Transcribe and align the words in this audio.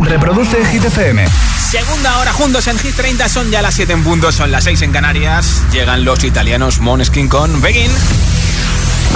Reproduce 0.00 0.64
Hit 0.66 0.84
FM. 0.84 1.26
Segunda 1.70 2.18
hora 2.18 2.32
juntos 2.32 2.66
en 2.66 2.78
Hit 2.78 2.94
30, 2.94 3.28
son 3.28 3.50
ya 3.50 3.62
las 3.62 3.74
7 3.74 3.92
en 3.92 4.04
punto, 4.04 4.30
son 4.32 4.50
las 4.50 4.64
6 4.64 4.82
en 4.82 4.92
Canarias. 4.92 5.62
Llegan 5.72 6.04
los 6.04 6.24
italianos 6.24 6.80
Moneskin 6.80 7.28
con 7.28 7.60
Begin. 7.60 7.90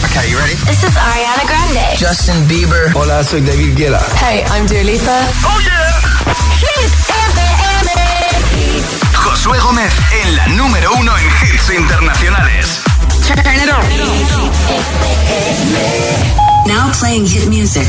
Okay, 0.04 0.30
you 0.30 0.38
ready? 0.38 0.54
This 0.66 0.82
is 0.82 0.96
Ariana 0.96 1.44
Grande. 1.46 1.96
Justin 1.98 2.46
Bieber. 2.48 2.90
Hola, 2.94 3.22
soy 3.24 3.40
David 3.40 3.76
Guetta. 3.76 4.00
Hey, 4.20 4.44
I'm 4.50 4.66
Dua 4.66 4.82
Lipa. 4.82 5.26
Oh 5.44 5.60
yeah. 5.60 6.00
Hit 6.58 6.92
FM. 7.08 7.92
Josué 9.14 9.58
Gómez 9.60 9.92
en 10.24 10.36
la 10.36 10.46
número 10.48 10.92
uno 10.94 11.16
en 11.16 11.26
hits 11.26 11.70
internacionales. 11.70 12.80
Turn 13.26 13.54
it 13.54 13.70
on. 13.70 13.82
Now 16.66 16.92
playing 16.98 17.26
hit 17.26 17.46
music. 17.48 17.86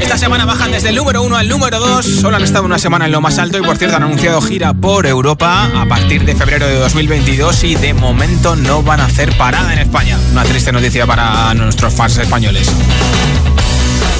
Esta 0.00 0.16
semana 0.16 0.44
bajan 0.44 0.70
desde 0.70 0.90
el 0.90 0.94
número 0.94 1.22
1 1.22 1.36
al 1.36 1.48
número 1.48 1.78
2. 1.78 2.04
Solo 2.04 2.36
han 2.36 2.42
estado 2.42 2.64
una 2.64 2.78
semana 2.78 3.06
en 3.06 3.12
lo 3.12 3.20
más 3.20 3.38
alto 3.38 3.58
y 3.58 3.62
por 3.62 3.76
cierto 3.76 3.96
han 3.96 4.04
anunciado 4.04 4.40
gira 4.40 4.72
por 4.72 5.06
Europa 5.06 5.68
a 5.74 5.86
partir 5.86 6.24
de 6.24 6.34
febrero 6.34 6.66
de 6.66 6.78
2022 6.78 7.64
y 7.64 7.74
de 7.74 7.94
momento 7.94 8.54
no 8.56 8.82
van 8.82 9.00
a 9.00 9.06
hacer 9.06 9.36
parada 9.36 9.72
en 9.72 9.80
España. 9.80 10.16
Una 10.32 10.44
triste 10.44 10.70
noticia 10.72 11.06
para 11.06 11.52
nuestros 11.54 11.92
fans 11.92 12.16
españoles. 12.16 12.70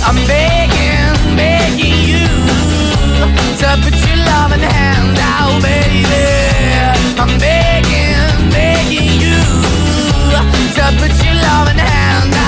I'm 0.06 0.16
begging, 0.26 1.36
begging 1.36 1.94
you 2.06 2.26
to 3.58 3.76
put 3.82 3.94
your 3.94 4.16
love 4.24 4.52
in 4.52 4.62
hand 4.62 5.18
out, 5.18 5.62
baby. 5.62 6.04
I'm 7.18 7.38
begging, 7.38 8.50
begging 8.50 9.20
you 9.20 9.36
to 10.74 10.82
put 10.98 11.12
your 11.24 11.34
love 11.34 11.68
in 11.70 11.78
hand 11.78 12.34
out, 12.34 12.47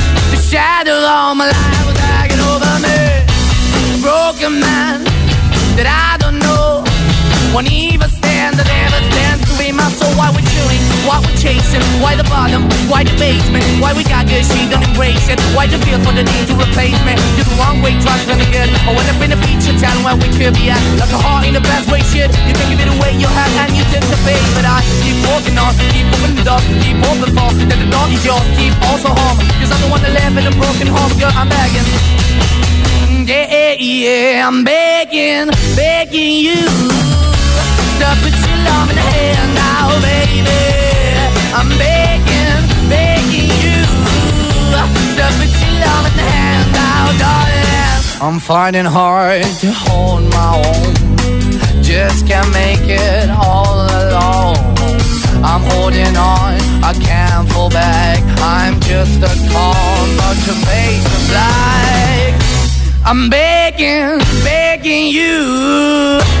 Shadow 0.51 0.91
all 0.91 1.33
my 1.33 1.47
life 1.47 1.85
was 1.87 1.97
hanging 1.97 2.41
over 2.41 2.73
me. 2.83 2.99
Broken 4.01 4.59
man 4.59 5.05
that 5.77 5.87
I 5.87 6.17
don't 6.17 6.39
know. 6.39 6.83
Won't 7.55 7.71
even 7.71 8.09
stand, 8.41 8.57
that 8.57 8.65
never 8.65 8.99
stands 9.13 9.41
to 9.45 9.53
be 9.61 9.69
my 9.69 9.85
soul. 9.93 10.09
Why 10.17 10.33
we're 10.33 10.45
chewing, 10.49 10.81
why 11.05 11.21
we're 11.21 11.37
chasing, 11.37 11.83
why 12.01 12.17
the 12.17 12.25
bottom, 12.25 12.65
why 12.89 13.05
the 13.05 13.13
basement, 13.21 13.61
why 13.77 13.93
we 13.93 14.01
got 14.01 14.25
good, 14.25 14.41
she 14.41 14.65
don't 14.65 14.81
embrace 14.81 15.29
it. 15.29 15.37
Why 15.53 15.69
the 15.69 15.77
feel 15.85 16.01
for 16.01 16.13
the 16.13 16.25
need 16.25 16.49
to 16.49 16.55
replace 16.57 16.97
me? 17.05 17.13
You're 17.37 17.45
the 17.45 17.57
wrong 17.61 17.85
way, 17.85 17.93
trying 18.01 18.25
to 18.25 18.47
good. 18.49 18.69
I 18.73 18.91
went 18.97 19.07
up 19.13 19.21
in 19.21 19.29
a 19.37 19.39
feature 19.45 19.77
town 19.77 20.01
where 20.01 20.17
we 20.17 20.27
could 20.33 20.57
be 20.57 20.73
at. 20.73 20.81
Like 20.97 21.13
a 21.13 21.21
heart 21.21 21.45
in 21.45 21.53
the 21.53 21.61
best 21.61 21.85
way, 21.93 22.01
shit. 22.09 22.33
You 22.49 22.53
can 22.57 22.65
give 22.73 22.81
it 22.81 22.89
away, 22.89 23.13
you 23.21 23.29
have, 23.29 23.51
and 23.61 23.77
you 23.77 23.85
took 23.93 24.05
the 24.09 24.17
bait. 24.25 24.41
But 24.57 24.65
I 24.65 24.81
keep 25.05 25.17
walking 25.29 25.57
on, 25.61 25.77
keep 25.93 26.07
moving 26.09 26.35
the 26.41 26.45
door, 26.45 26.61
keep 26.81 26.97
open 27.05 27.29
for 27.29 27.49
that 27.69 27.77
the 27.77 27.89
door 27.93 28.07
is 28.09 28.25
yours, 28.25 28.45
keep 28.57 28.73
also 28.89 29.13
home. 29.13 29.37
Cause 29.61 29.69
I'm 29.69 29.81
the 29.85 29.89
one 29.93 30.01
that 30.01 30.13
live 30.17 30.33
in 30.33 30.49
a 30.49 30.53
broken 30.57 30.89
home, 30.89 31.13
girl, 31.21 31.33
I'm 31.37 31.49
begging. 31.49 31.85
Yeah, 33.21 33.77
yeah, 33.77 34.47
I'm 34.47 34.63
begging, 34.65 35.53
begging 35.77 36.41
you 36.41 37.20
to 38.01 38.51
love 38.65 38.89
in 38.89 38.95
the 38.97 39.47
now, 39.53 39.87
baby. 40.01 40.61
I'm 41.53 41.69
begging, 41.77 42.61
begging 42.89 43.49
you 43.63 43.79
to 45.53 45.67
love 45.85 46.05
in 46.09 46.15
the 46.17 46.31
now, 46.73 47.05
darling. 47.21 48.21
I'm 48.21 48.39
finding 48.39 48.85
hard 48.85 49.43
to 49.61 49.71
hold 49.71 50.23
my 50.31 50.49
own. 50.65 50.93
Just 51.83 52.27
can't 52.27 52.51
make 52.53 52.85
it 52.87 53.29
all 53.29 53.85
alone. 54.01 54.57
I'm 55.43 55.63
holding 55.71 56.15
on, 56.17 56.53
I 56.83 56.93
can't 56.99 57.47
fall 57.51 57.69
back. 57.69 58.19
I'm 58.41 58.79
just 58.81 59.19
a 59.21 59.33
call, 59.53 59.97
but 60.17 60.37
your 60.47 60.59
face 60.69 61.05
is 61.17 61.29
black. 61.29 62.33
I'm 63.05 63.29
begging, 63.29 64.19
begging 64.43 65.07
you. 65.07 66.40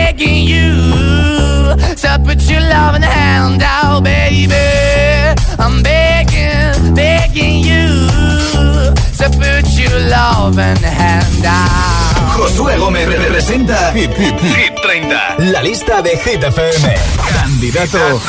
you 0.29 0.75
to 1.95 2.21
put 2.23 2.49
your 2.49 2.61
love 2.61 2.95
in 2.95 3.01
the 3.01 3.07
hand 3.07 3.61
out, 3.63 4.03
baby. 4.03 4.53
I'm 5.57 5.81
begging, 5.81 6.93
begging 6.93 7.63
you 7.63 8.07
to 9.17 9.29
put 9.29 9.65
your 9.79 9.99
love 10.09 10.59
in 10.59 10.75
the 10.81 10.89
hand 10.89 11.45
out. 11.45 12.10
Josué 12.29 12.77
Gómez 12.77 13.07
representa 13.07 13.91
Hit, 13.93 14.11
Hit, 14.15 14.39
Hit 14.39 14.73
30. 14.81 15.35
La 15.39 15.61
lista 15.61 16.01
de 16.01 16.17
Hit 16.17 16.43
FM. 16.43 16.95
Candidato 17.33 18.21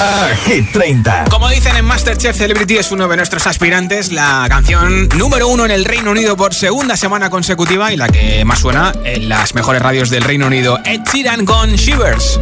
a 0.00 0.28
Hit 0.46 0.72
30. 0.72 1.24
Como 1.30 1.48
dicen 1.48 1.76
en 1.76 1.84
Masterchef, 1.84 2.36
Celebrity 2.36 2.76
es 2.76 2.90
uno 2.92 3.08
de 3.08 3.16
nuestros 3.16 3.46
aspirantes, 3.46 4.12
la 4.12 4.46
canción 4.48 5.08
número 5.16 5.48
uno 5.48 5.64
en 5.64 5.70
el 5.70 5.84
Reino 5.84 6.10
Unido 6.10 6.36
por 6.36 6.54
segunda 6.54 6.96
semana 6.96 7.30
consecutiva 7.30 7.92
y 7.92 7.96
la 7.96 8.08
que 8.08 8.44
más 8.44 8.60
suena 8.60 8.92
en 9.04 9.28
las 9.28 9.54
mejores 9.54 9.82
radios 9.82 10.10
del 10.10 10.22
Reino 10.22 10.46
Unido. 10.46 10.78
Ed 10.84 11.00
Sheeran 11.12 11.44
con 11.44 11.70
Shivers. 11.74 12.38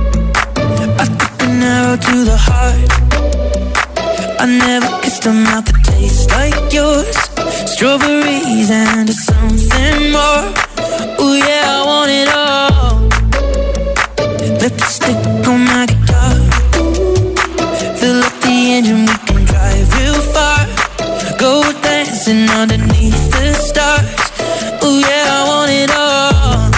to 2.01 2.25
the 2.25 2.37
heart. 2.37 2.91
I 4.39 4.47
never 4.47 5.01
kissed 5.01 5.25
a 5.27 5.33
mouth 5.33 5.65
that 5.65 5.83
tastes 5.85 6.29
like 6.31 6.73
yours. 6.73 7.17
Strawberries 7.73 8.71
and 8.71 9.09
something 9.09 10.13
more. 10.13 10.76
Oh 11.19 11.35
yeah, 11.35 11.65
I 11.77 11.81
want 11.91 12.11
it 12.21 12.29
all. 12.43 13.01
Lipstick 14.61 15.21
on 15.49 15.61
my 15.65 15.87
guitar. 15.87 16.35
Fill 17.99 18.23
up 18.23 18.35
the 18.43 18.57
engine, 18.77 19.07
we 19.07 19.17
can 19.27 19.45
drive 19.45 19.89
real 19.99 20.21
far. 20.35 20.61
Go 21.39 21.53
dancing 21.83 22.49
underneath 22.51 23.31
the 23.33 23.55
stars. 23.55 24.07
Oh 24.83 24.99
yeah, 24.99 25.39
I 25.39 25.41
want 25.51 25.71
it 25.83 25.91
all. 26.05 26.71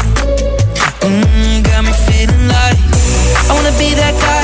Mm, 1.08 1.64
got 1.64 1.84
me 1.84 1.92
feeling 2.06 2.46
like 2.48 2.78
I 3.48 3.52
wanna 3.54 3.74
be 3.78 3.94
that 3.94 4.14
guy. 4.20 4.37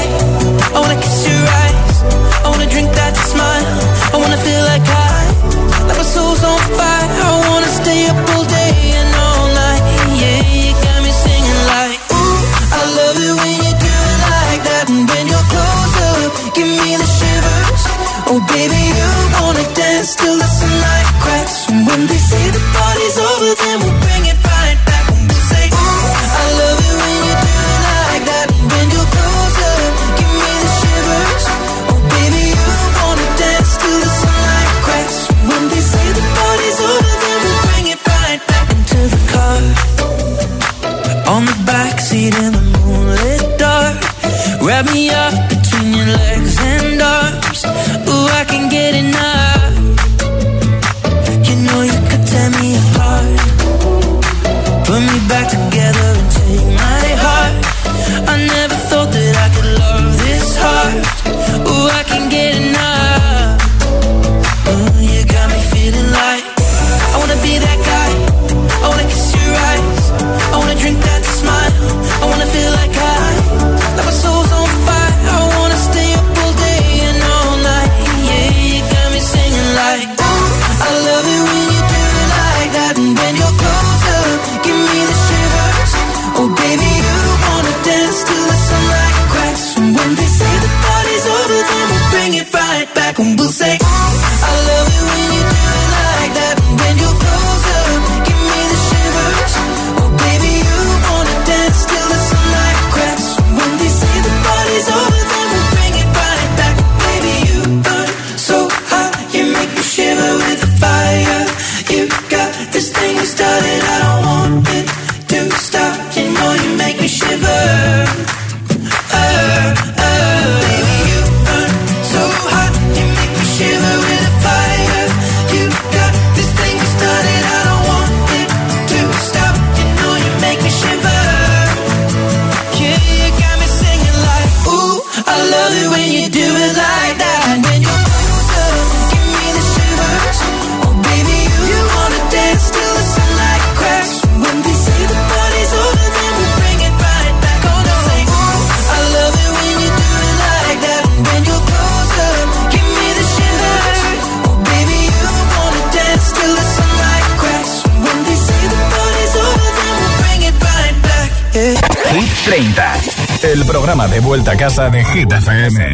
Casa 164.74 164.90
de 164.90 165.04
Hit 165.04 165.32
FM. 165.32 165.93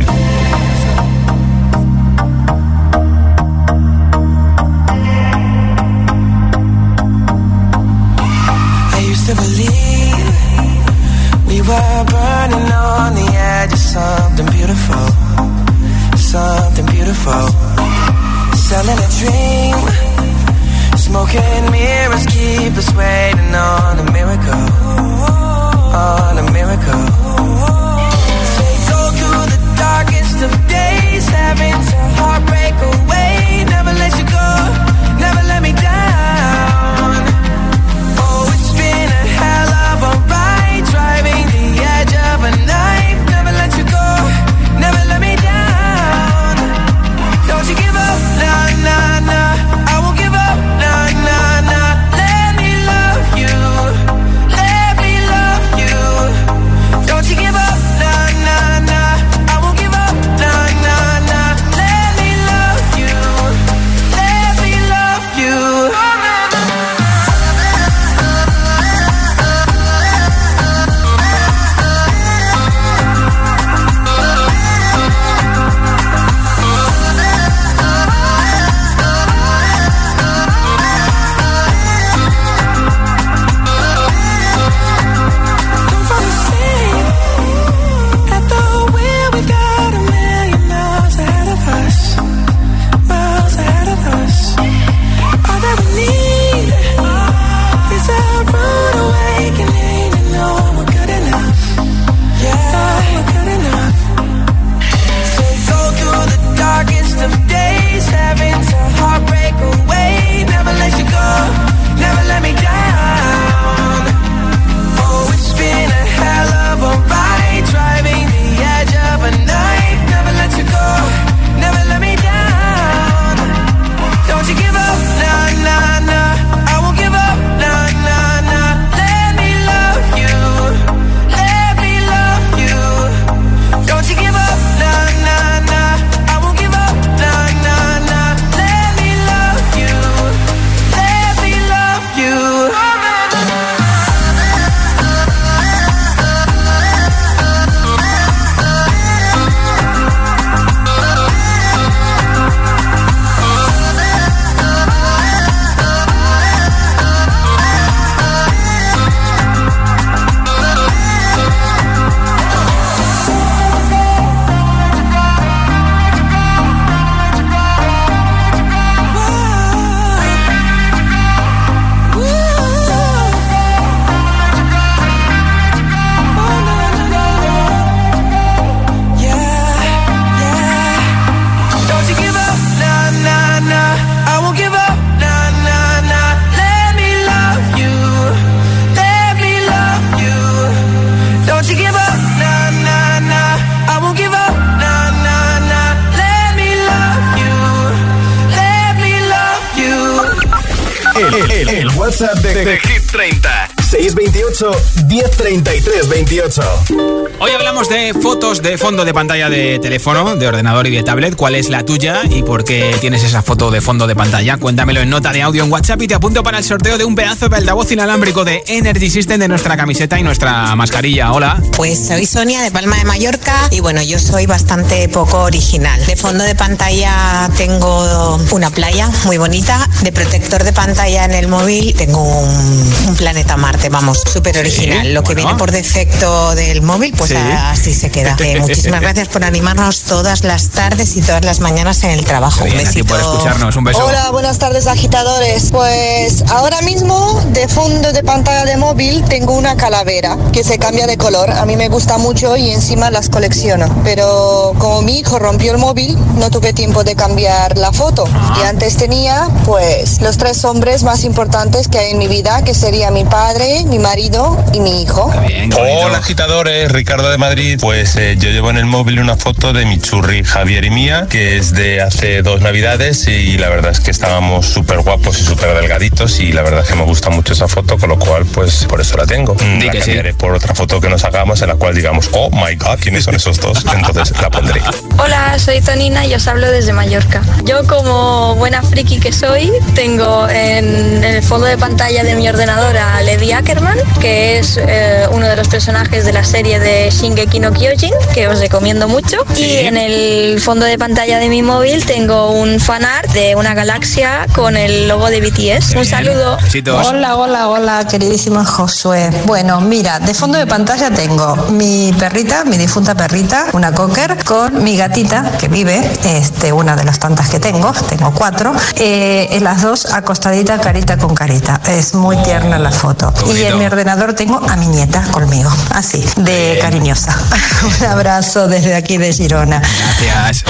Hablamos 207.80 207.88
de 207.88 208.20
fotos 208.20 208.62
de 208.62 208.76
fondo 208.76 209.04
de 209.04 209.14
pantalla 209.14 209.48
de 209.48 209.78
teléfono, 209.78 210.36
de 210.36 210.46
ordenador 210.46 210.86
y 210.86 210.90
de 210.90 211.02
tablet. 211.02 211.34
¿Cuál 211.34 211.54
es 211.54 211.70
la 211.70 211.82
tuya 211.84 212.20
y 212.28 212.42
por 212.42 212.64
qué 212.64 212.94
tienes 213.00 213.22
esa 213.22 213.42
foto 213.42 213.70
de 213.70 213.80
fondo 213.80 214.06
de 214.06 214.14
pantalla? 214.14 214.58
Cuéntamelo 214.58 215.00
en 215.00 215.08
nota 215.08 215.32
de 215.32 215.40
audio 215.40 215.64
en 215.64 215.72
WhatsApp 215.72 216.02
y 216.02 216.08
te 216.08 216.14
apunto 216.14 216.42
para 216.42 216.58
el 216.58 216.64
sorteo 216.64 216.98
de 216.98 217.04
un 217.04 217.14
pedazo 217.14 217.48
de 217.48 217.56
altavoz 217.56 217.90
inalámbrico 217.90 218.44
de 218.44 218.62
Energy 218.66 219.08
System 219.08 219.40
de 219.40 219.48
nuestra 219.48 219.76
camiseta 219.78 220.18
y 220.18 220.22
nuestra 220.22 220.74
mascarilla. 220.76 221.32
Hola. 221.32 221.62
Pues 221.76 222.06
soy 222.08 222.26
Sonia 222.26 222.60
de 222.60 222.70
Palma 222.70 222.96
de 222.96 223.04
Mallorca 223.04 223.68
y 223.70 223.80
bueno, 223.80 224.02
yo 224.02 224.18
soy 224.18 224.44
bastante 224.46 225.08
poco 225.08 225.38
original. 225.44 226.04
De 226.04 226.16
fondo 226.16 226.44
de 226.44 226.54
pantalla 226.54 227.48
tengo 227.56 228.38
una 228.50 228.70
playa 228.70 229.08
muy 229.24 229.38
bonita. 229.38 229.88
De 230.02 230.12
protector 230.12 230.64
de 230.64 230.72
pantalla 230.72 231.24
en 231.24 231.32
el 231.32 231.48
móvil 231.48 231.94
tengo 231.94 232.22
un, 232.22 232.92
un 233.08 233.16
planeta 233.16 233.56
Marte, 233.56 233.88
vamos, 233.88 234.20
súper 234.30 234.58
original. 234.58 235.06
Sí, 235.06 235.12
Lo 235.12 235.22
que 235.22 235.32
bueno. 235.32 235.42
viene 235.48 235.58
por 235.58 235.70
defecto 235.70 236.54
del 236.54 236.82
móvil, 236.82 237.14
pues 237.16 237.30
Sí. 237.30 237.36
Así 237.70 237.94
se 237.94 238.10
queda. 238.10 238.36
Eh, 238.50 238.58
muchísimas 238.58 239.00
gracias 239.00 239.28
por 239.28 239.44
animarnos 239.44 240.02
todas 240.02 240.44
las 240.44 240.70
tardes 240.70 241.16
y 241.16 241.20
todas 241.20 241.44
las 241.44 241.60
mañanas 241.60 242.02
en 242.04 242.10
el 242.10 242.24
trabajo. 242.24 242.64
Bien, 242.64 242.78
un 242.78 242.84
besito. 242.84 243.04
por 243.04 243.20
escucharnos. 243.20 243.76
Un 243.76 243.84
beso. 243.84 244.04
Hola, 244.04 244.30
buenas 244.30 244.58
tardes 244.58 244.86
agitadores. 244.86 245.70
Pues 245.70 246.42
ahora 246.50 246.80
mismo 246.82 247.40
de 247.52 247.68
fondo 247.68 248.12
de 248.12 248.24
pantalla 248.24 248.64
de 248.64 248.76
móvil 248.76 249.22
tengo 249.28 249.52
una 249.52 249.76
calavera 249.76 250.36
que 250.52 250.64
se 250.64 250.78
cambia 250.78 251.06
de 251.06 251.16
color. 251.16 251.50
A 251.50 251.64
mí 251.66 251.76
me 251.76 251.88
gusta 251.88 252.18
mucho 252.18 252.56
y 252.56 252.70
encima 252.70 253.10
las 253.10 253.28
colecciono. 253.28 253.86
Pero 254.02 254.72
como 254.78 255.02
mi 255.02 255.18
hijo 255.18 255.38
rompió 255.38 255.72
el 255.72 255.78
móvil, 255.78 256.16
no 256.36 256.50
tuve 256.50 256.72
tiempo 256.72 257.04
de 257.04 257.14
cambiar 257.14 257.76
la 257.76 257.92
foto. 257.92 258.24
Y 258.60 258.66
antes 258.66 258.96
tenía 258.96 259.48
pues 259.66 260.20
los 260.22 260.38
tres 260.38 260.64
hombres 260.64 261.02
más 261.02 261.24
importantes 261.24 261.88
que 261.88 261.98
hay 261.98 262.12
en 262.12 262.18
mi 262.18 262.26
vida, 262.26 262.64
que 262.64 262.74
sería 262.74 263.10
mi 263.10 263.24
padre, 263.24 263.84
mi 263.84 263.98
marido 263.98 264.56
y 264.72 264.80
mi 264.80 265.02
hijo. 265.02 265.30
Bien. 265.46 265.70
Hola 265.74 266.18
agitadores, 266.18 266.90
Ricardo 266.90 267.30
de 267.30 267.38
Madrid. 267.38 267.59
Pues 267.78 268.16
eh, 268.16 268.36
yo 268.38 268.48
llevo 268.48 268.70
en 268.70 268.78
el 268.78 268.86
móvil 268.86 269.20
una 269.20 269.36
foto 269.36 269.74
de 269.74 269.84
mi 269.84 269.98
churri 270.00 270.42
Javier 270.42 270.86
y 270.86 270.90
mía, 270.90 271.26
que 271.28 271.58
es 271.58 271.74
de 271.74 272.00
hace 272.00 272.40
dos 272.40 272.62
navidades 272.62 273.28
y 273.28 273.58
la 273.58 273.68
verdad 273.68 273.92
es 273.92 274.00
que 274.00 274.10
estábamos 274.10 274.64
súper 274.64 275.00
guapos 275.00 275.38
y 275.38 275.44
súper 275.44 275.74
delgaditos 275.78 276.40
y 276.40 276.52
la 276.52 276.62
verdad 276.62 276.84
es 276.84 276.88
que 276.88 276.94
me 276.94 277.04
gusta 277.04 277.28
mucho 277.28 277.52
esa 277.52 277.68
foto, 277.68 277.98
con 277.98 278.08
lo 278.08 278.18
cual 278.18 278.46
pues 278.46 278.86
por 278.86 279.02
eso 279.02 279.18
la 279.18 279.26
tengo. 279.26 279.54
Di 279.54 279.86
la 279.86 279.92
que 279.92 280.00
sí. 280.00 280.06
cambiaré 280.06 280.32
por 280.32 280.54
otra 280.54 280.74
foto 280.74 281.02
que 281.02 281.10
nos 281.10 281.22
hagamos 281.24 281.60
en 281.60 281.68
la 281.68 281.74
cual 281.74 281.94
digamos, 281.94 282.30
oh 282.32 282.48
my 282.50 282.74
god, 282.76 282.98
¿quiénes 282.98 283.24
son 283.24 283.34
esos 283.34 283.60
dos? 283.60 283.84
Entonces 283.94 284.40
la 284.40 284.48
pondré. 284.48 284.80
Hola, 285.18 285.58
soy 285.58 285.82
Tonina 285.82 286.24
y 286.24 286.34
os 286.34 286.46
hablo 286.48 286.70
desde 286.70 286.94
Mallorca. 286.94 287.42
Yo 287.64 287.86
como 287.86 288.54
buena 288.54 288.82
friki 288.82 289.20
que 289.20 289.32
soy, 289.32 289.70
tengo 289.94 290.48
en, 290.48 291.22
el 291.22 291.42
fondo 291.42 291.66
de 291.66 291.76
pantalla 291.76 292.24
de 292.24 292.36
mi 292.36 292.48
ordenador 292.48 292.96
a 292.96 293.20
Lady 293.20 293.52
Ackerman, 293.52 293.98
que 294.18 294.58
es 294.58 294.78
eh, 294.80 295.26
uno 295.30 295.46
de 295.46 295.56
los 295.56 295.68
personajes 295.68 296.24
de 296.24 296.32
la 296.32 296.42
serie 296.42 296.80
de 296.80 297.10
Shingeki 297.10 297.49
no 297.58 297.72
Kyojin, 297.72 298.12
que 298.32 298.46
os 298.48 298.60
recomiendo 298.60 299.08
mucho. 299.08 299.38
Y 299.56 299.78
en 299.78 299.96
el 299.96 300.60
fondo 300.60 300.86
de 300.86 300.98
pantalla 300.98 301.38
de 301.38 301.48
mi 301.48 301.62
móvil 301.62 302.04
tengo 302.06 302.52
un 302.52 302.78
fanart 302.78 303.32
de 303.32 303.56
una 303.56 303.74
galaxia 303.74 304.46
con 304.54 304.76
el 304.76 305.08
logo 305.08 305.28
de 305.28 305.40
BTS. 305.40 305.96
Un 305.96 306.04
saludo. 306.04 306.56
Besitos. 306.62 307.06
Hola, 307.06 307.36
hola, 307.36 307.68
hola, 307.68 308.06
queridísimo 308.06 308.64
Josué. 308.64 309.30
Bueno, 309.46 309.80
mira, 309.80 310.20
de 310.20 310.34
fondo 310.34 310.58
de 310.58 310.66
pantalla 310.66 311.10
tengo 311.10 311.56
mi 311.70 312.14
perrita, 312.18 312.64
mi 312.64 312.76
difunta 312.76 313.14
perrita, 313.14 313.66
una 313.72 313.92
cocker, 313.92 314.44
con 314.44 314.84
mi 314.84 314.96
gatita 314.96 315.52
que 315.58 315.68
vive, 315.68 316.00
este, 316.24 316.72
una 316.72 316.94
de 316.94 317.04
las 317.04 317.18
tantas 317.18 317.48
que 317.48 317.58
tengo, 317.58 317.92
tengo 318.08 318.32
cuatro, 318.32 318.72
eh, 318.96 319.48
en 319.50 319.64
las 319.64 319.82
dos 319.82 320.06
acostadita 320.12 320.78
carita 320.80 321.16
con 321.16 321.34
carita. 321.34 321.80
Es 321.88 322.14
muy 322.14 322.36
tierna 322.42 322.78
la 322.78 322.90
foto. 322.90 323.32
Y 323.52 323.62
en 323.62 323.78
mi 323.78 323.86
ordenador 323.86 324.34
tengo 324.34 324.60
a 324.68 324.76
mi 324.76 324.86
nieta 324.88 325.22
conmigo, 325.30 325.70
así, 325.94 326.24
de 326.36 326.78
cariñosa. 326.80 327.39
Un 328.00 328.06
abrazo 328.06 328.68
desde 328.68 328.94
aquí 328.94 329.18
de 329.18 329.32
Girona. 329.32 329.80
Gracias. 329.80 330.64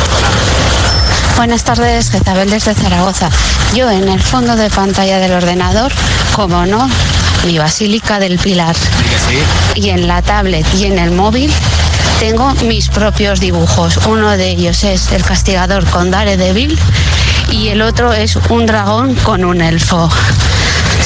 Buenas 1.36 1.64
tardes, 1.64 2.12
Isabel 2.14 2.50
desde 2.50 2.74
Zaragoza. 2.74 3.30
Yo 3.74 3.90
en 3.90 4.08
el 4.08 4.20
fondo 4.20 4.56
de 4.56 4.68
pantalla 4.68 5.18
del 5.18 5.32
ordenador, 5.32 5.90
como 6.34 6.66
no, 6.66 6.88
mi 7.46 7.58
Basílica 7.58 8.18
del 8.18 8.38
Pilar. 8.38 8.76
Sí. 8.76 9.80
Y 9.80 9.90
en 9.90 10.06
la 10.06 10.20
tablet 10.20 10.66
y 10.74 10.84
en 10.84 10.98
el 10.98 11.12
móvil 11.12 11.50
tengo 12.18 12.52
mis 12.66 12.88
propios 12.88 13.40
dibujos. 13.40 13.98
Uno 14.06 14.36
de 14.36 14.50
ellos 14.50 14.84
es 14.84 15.12
el 15.12 15.24
castigador 15.24 15.84
con 15.86 16.10
Daredevil 16.10 16.78
y 17.50 17.68
el 17.68 17.80
otro 17.80 18.12
es 18.12 18.36
un 18.50 18.66
dragón 18.66 19.14
con 19.14 19.44
un 19.44 19.62
elfo. 19.62 20.10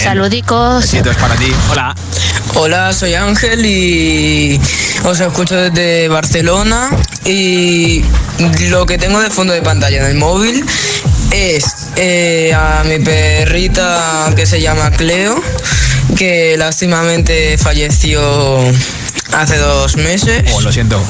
Saludicos. 0.04 0.82
Besitos 0.82 1.16
para 1.16 1.34
ti. 1.36 1.50
Hola. 1.70 1.94
Hola, 2.56 2.92
soy 2.92 3.14
Ángel 3.14 3.64
y 3.64 4.60
os 5.02 5.18
escucho 5.18 5.56
desde 5.56 6.08
Barcelona 6.08 6.90
y 7.24 8.04
lo 8.68 8.84
que 8.84 8.98
tengo 8.98 9.18
de 9.20 9.30
fondo 9.30 9.54
de 9.54 9.62
pantalla 9.62 10.04
en 10.04 10.10
el 10.10 10.14
móvil 10.16 10.62
es 11.30 11.88
eh, 11.96 12.52
a 12.54 12.84
mi 12.84 12.98
perrita 12.98 14.30
que 14.36 14.44
se 14.44 14.60
llama 14.60 14.90
Cleo, 14.90 15.42
que 16.18 16.56
lástimamente 16.58 17.56
falleció 17.56 18.20
hace 19.32 19.56
dos 19.56 19.96
meses. 19.96 20.44
Oh, 20.52 20.60
lo 20.60 20.70
siento. 20.70 21.02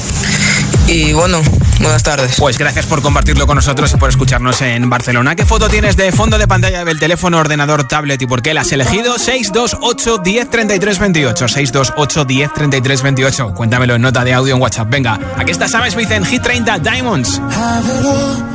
Y 0.87 1.13
bueno, 1.13 1.41
buenas 1.81 2.03
tardes. 2.03 2.35
Pues 2.37 2.57
gracias 2.57 2.85
por 2.85 3.01
compartirlo 3.01 3.47
con 3.47 3.55
nosotros 3.55 3.91
y 3.93 3.97
por 3.97 4.09
escucharnos 4.09 4.61
en 4.61 4.89
Barcelona. 4.89 5.35
¿Qué 5.35 5.45
foto 5.45 5.67
tienes 5.67 5.97
de 5.97 6.11
fondo 6.11 6.37
de 6.37 6.47
pantalla 6.47 6.85
del 6.85 6.99
teléfono, 6.99 7.39
ordenador, 7.39 7.87
tablet 7.87 8.21
y 8.21 8.27
por 8.27 8.41
qué 8.41 8.53
la 8.53 8.61
has 8.61 8.71
elegido? 8.71 9.17
628 9.17 10.19
10 10.19 10.49
33 10.49 10.99
28. 10.99 11.47
628 11.47 12.25
10 12.25 12.53
33 12.53 13.01
28. 13.01 13.53
Cuéntamelo 13.53 13.95
en 13.95 14.01
nota 14.01 14.23
de 14.23 14.33
audio 14.33 14.55
en 14.55 14.61
WhatsApp. 14.61 14.89
Venga, 14.89 15.19
aquí 15.37 15.51
está 15.51 15.67
Sam 15.67 15.89
Smith 15.89 16.11
en 16.11 16.23
Hit 16.23 16.43
30 16.43 16.79
Diamonds. 16.79 17.39
Have 17.39 17.85
it 17.87 18.05
all, 18.05 18.54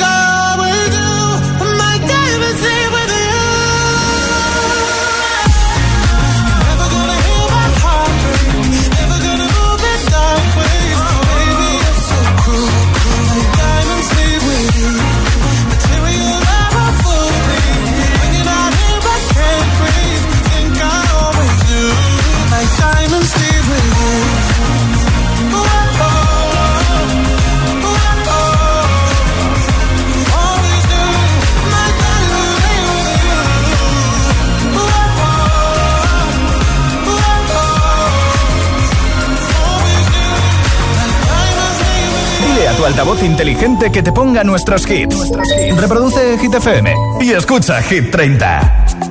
altavoz 42.85 43.23
inteligente 43.23 43.91
que 43.91 44.01
te 44.01 44.11
ponga 44.11 44.43
nuestros 44.43 44.89
hits. 44.89 45.31
Reproduce 45.77 46.37
Hit 46.39 46.53
FM 46.53 46.93
y 47.21 47.31
escucha 47.31 47.81
Hit 47.81 48.11
30. 48.11 49.10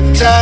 Time. 0.00 0.39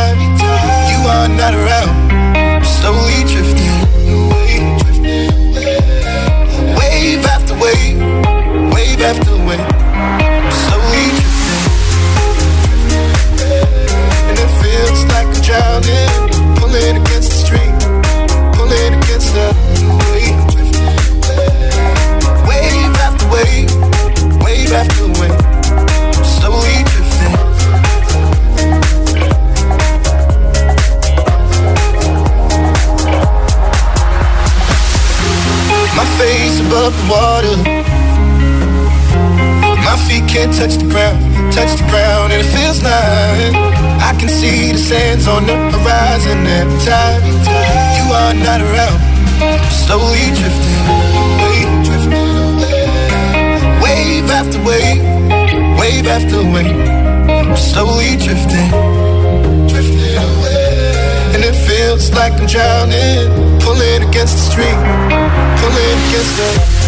still 66.29 66.78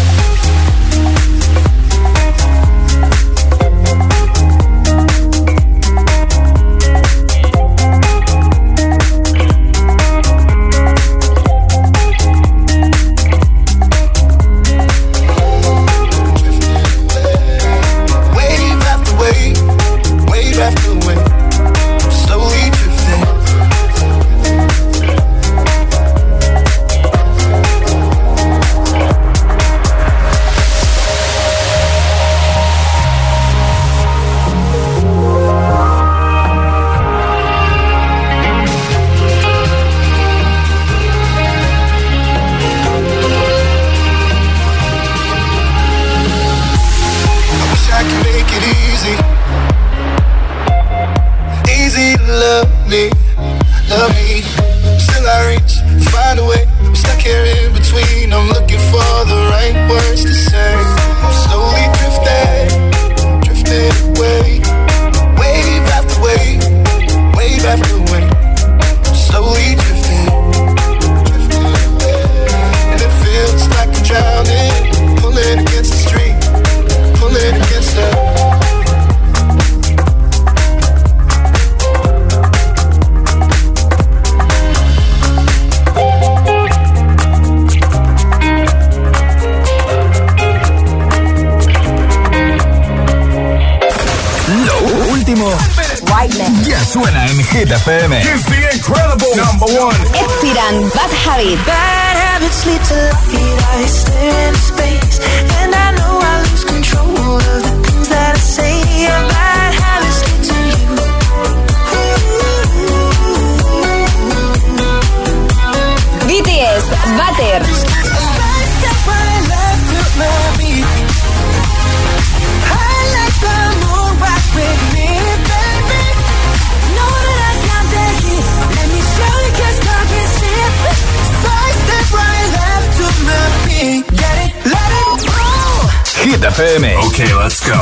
let's 137.42 137.60
go. 137.66 137.78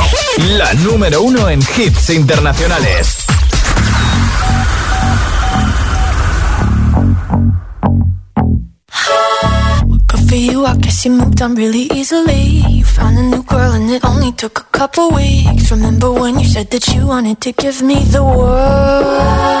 La 0.57 0.73
número 0.73 1.21
uno 1.21 1.47
en 1.49 1.61
hits 1.61 2.09
internacionales. 2.09 3.25
Remember 15.71 16.11
when 16.11 16.37
you 16.37 16.45
said 16.45 16.69
that 16.71 16.87
you 16.89 17.07
wanted 17.07 17.39
to 17.41 17.53
give 17.53 17.81
me 17.81 17.95
the 18.03 18.21
world? 18.21 19.60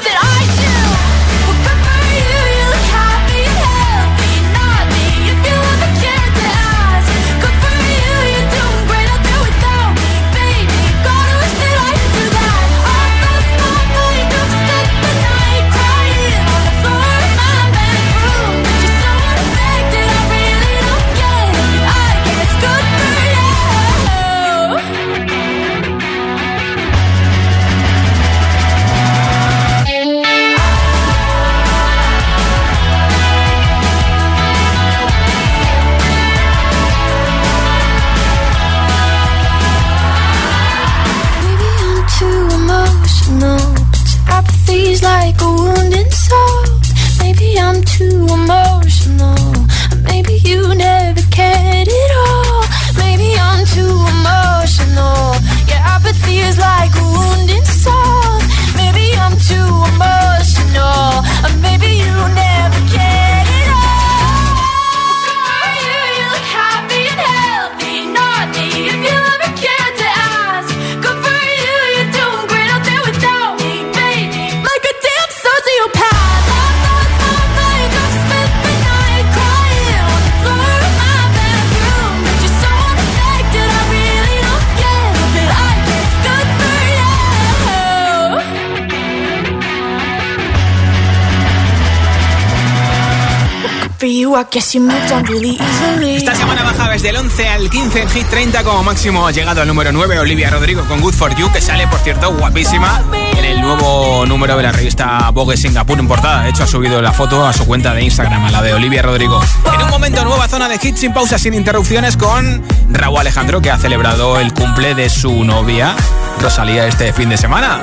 Esta 96.15 96.35
semana 96.35 96.63
baja 96.63 96.89
desde 96.89 97.09
el 97.09 97.17
11 97.17 97.47
al 97.47 97.69
15 97.69 98.01
en 98.01 98.09
Hit 98.09 98.27
30 98.27 98.63
como 98.63 98.83
máximo 98.83 99.27
ha 99.27 99.31
llegado 99.31 99.61
al 99.61 99.67
número 99.67 99.91
9 99.91 100.19
Olivia 100.19 100.49
Rodrigo 100.49 100.83
con 100.85 101.01
Good 101.01 101.13
For 101.13 101.35
You 101.35 101.51
que 101.51 101.61
sale 101.61 101.87
por 101.87 101.99
cierto 101.99 102.33
guapísima 102.33 103.03
en 103.37 103.45
el 103.45 103.61
nuevo 103.61 104.25
número 104.25 104.57
de 104.57 104.63
la 104.63 104.71
revista 104.71 105.29
Vogue 105.31 105.57
Singapur 105.57 105.99
en 105.99 106.07
portada. 106.07 106.43
De 106.43 106.49
hecho 106.49 106.63
ha 106.63 106.67
subido 106.67 107.01
la 107.01 107.11
foto 107.11 107.45
a 107.45 107.53
su 107.53 107.65
cuenta 107.65 107.93
de 107.93 108.03
Instagram, 108.03 108.45
a 108.45 108.51
la 108.51 108.61
de 108.61 108.73
Olivia 108.73 109.01
Rodrigo. 109.01 109.41
En 109.73 109.81
un 109.81 109.89
momento 109.89 110.23
nueva 110.25 110.47
zona 110.47 110.67
de 110.67 110.79
hits 110.81 110.99
sin 110.99 111.13
pausa, 111.13 111.37
sin 111.37 111.53
interrupciones 111.53 112.17
con 112.17 112.63
Raúl 112.89 113.19
Alejandro 113.19 113.61
que 113.61 113.71
ha 113.71 113.77
celebrado 113.77 114.39
el 114.39 114.53
cumple 114.53 114.95
de 114.95 115.09
su 115.09 115.43
novia 115.43 115.95
Rosalía 116.41 116.87
este 116.87 117.13
fin 117.13 117.29
de 117.29 117.37
semana. 117.37 117.81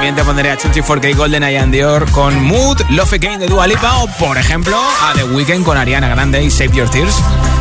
También 0.00 0.16
te 0.16 0.24
pondré 0.24 0.50
a 0.50 0.56
Chuchi 0.56 0.80
4K 0.80 1.14
Golden 1.14 1.44
and 1.44 1.74
Dior 1.74 2.10
con 2.10 2.42
Mood, 2.42 2.80
Love 2.88 3.12
Again 3.12 3.38
de 3.38 3.48
Dua 3.48 3.66
Lipa 3.66 3.98
o, 3.98 4.06
por 4.06 4.38
ejemplo, 4.38 4.74
a 4.78 5.12
The 5.12 5.24
Weeknd 5.24 5.62
con 5.62 5.76
Ariana 5.76 6.08
Grande 6.08 6.42
y 6.42 6.50
Save 6.50 6.70
Your 6.72 6.88
Tears. 6.88 7.14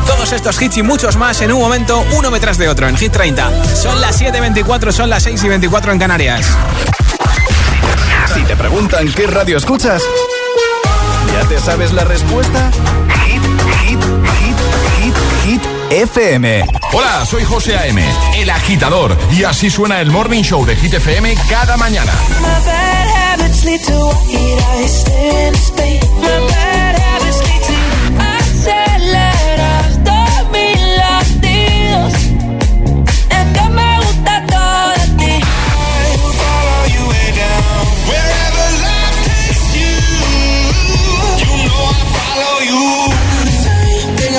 Todos 0.08 0.32
estos 0.32 0.62
hits 0.62 0.78
y 0.78 0.82
muchos 0.82 1.18
más 1.18 1.42
en 1.42 1.52
un 1.52 1.60
momento, 1.60 2.02
uno 2.14 2.32
detrás 2.32 2.58
de 2.58 2.70
otro, 2.70 2.88
en 2.88 2.96
Hit 2.96 3.12
30. 3.12 3.76
Son 3.76 4.00
las 4.00 4.22
7.24, 4.22 4.94
son 4.94 5.10
las 5.10 5.24
6 5.24 5.44
y 5.44 5.50
24 5.50 5.92
en 5.92 6.00
Canarias. 6.00 6.48
Si 8.34 8.42
te 8.44 8.56
preguntan 8.56 9.12
qué 9.12 9.28
radio 9.28 9.58
escuchas, 9.58 10.02
¿ya 11.34 11.46
te 11.46 11.60
sabes 11.60 11.92
la 11.92 12.06
respuesta? 12.06 12.72
FM. 15.92 16.66
Hola, 16.94 17.26
soy 17.26 17.44
José 17.44 17.76
A.M., 17.78 18.04
el 18.36 18.50
agitador, 18.50 19.18
y 19.32 19.44
así 19.44 19.70
suena 19.70 20.02
el 20.02 20.12
Morning 20.12 20.44
Show 20.44 20.66
de 20.66 20.76
Hit 20.76 20.94
FM 20.94 21.36
cada 21.50 21.78
mañana. 21.78 22.14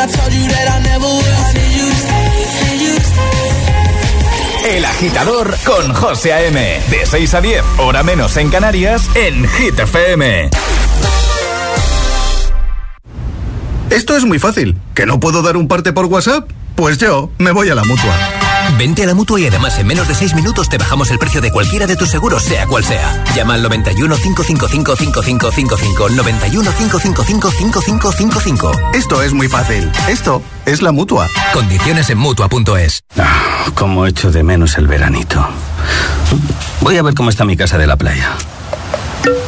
I 0.01 0.07
told 0.07 0.33
you 0.33 0.49
that 0.49 0.70
con 5.65 5.95
José 5.95 6.31
A.M. 6.35 6.61
De 6.91 7.07
6 7.07 7.35
a 7.35 7.41
10, 7.41 7.65
hora 7.79 8.03
menos 8.03 8.37
en 8.37 8.51
Canarias, 8.51 9.09
en 9.15 9.49
Hit 9.49 9.79
FM. 9.79 10.51
Esto 13.89 14.15
es 14.15 14.27
muy 14.27 14.39
fácil. 14.39 14.77
¿Que 14.95 15.07
no 15.07 15.19
puedo 15.19 15.41
dar 15.41 15.57
un 15.57 15.69
parte 15.69 15.95
por 15.95 16.05
WhatsApp? 16.05 16.51
Pues 16.77 16.99
yo 16.99 17.31
me 17.39 17.51
voy 17.53 17.71
a 17.71 17.75
la 17.75 17.85
mutua. 17.85 18.50
Vente 18.81 19.03
a 19.03 19.07
la 19.07 19.13
mutua 19.13 19.39
y 19.39 19.47
además 19.47 19.79
en 19.79 19.87
menos 19.87 20.09
de 20.09 20.15
6 20.15 20.35
minutos 20.35 20.71
te 20.71 20.79
bajamos 20.79 21.11
el 21.11 21.19
precio 21.19 21.43
de 21.43 21.51
cualquiera 21.51 21.87
de 21.87 21.97
tus 21.97 22.09
seguros, 22.09 22.43
sea 22.43 22.67
cual 22.67 22.83
sea. 22.83 23.23
Llama 23.37 23.53
al 23.53 23.63
91 23.63 24.17
555 24.17 24.97
5555. 24.97 26.09
91 26.09 26.73
555 26.73 27.51
5555. 27.51 28.73
Esto 28.95 29.23
es 29.23 29.35
muy 29.35 29.49
fácil. 29.49 29.93
Esto 30.09 30.43
es 30.65 30.81
la 30.81 30.93
mutua. 30.93 31.29
Condiciones 31.53 32.09
en 32.09 32.17
mutua.es. 32.17 33.03
Ah, 33.19 33.67
Como 33.75 34.07
echo 34.07 34.33
de 34.33 34.43
menos 34.45 34.79
el 34.79 34.87
veranito. 34.87 35.47
Voy 36.81 36.97
a 36.97 37.03
ver 37.03 37.13
cómo 37.13 37.29
está 37.29 37.45
mi 37.45 37.59
casa 37.59 37.77
de 37.77 37.87
la 37.87 37.99
playa. 37.99 38.31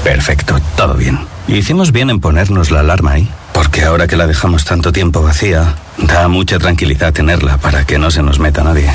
Perfecto, 0.04 0.60
todo 0.76 0.92
bien. 0.92 1.18
Hicimos 1.48 1.90
bien 1.90 2.10
en 2.10 2.20
ponernos 2.20 2.70
la 2.70 2.80
alarma 2.80 3.12
ahí. 3.12 3.30
Porque 3.52 3.84
ahora 3.84 4.06
que 4.06 4.16
la 4.16 4.26
dejamos 4.26 4.64
tanto 4.64 4.92
tiempo 4.92 5.22
vacía, 5.22 5.74
da 5.98 6.26
mucha 6.28 6.58
tranquilidad 6.58 7.12
tenerla 7.12 7.58
para 7.58 7.84
que 7.84 7.98
no 7.98 8.10
se 8.10 8.22
nos 8.22 8.38
meta 8.38 8.64
nadie. 8.64 8.90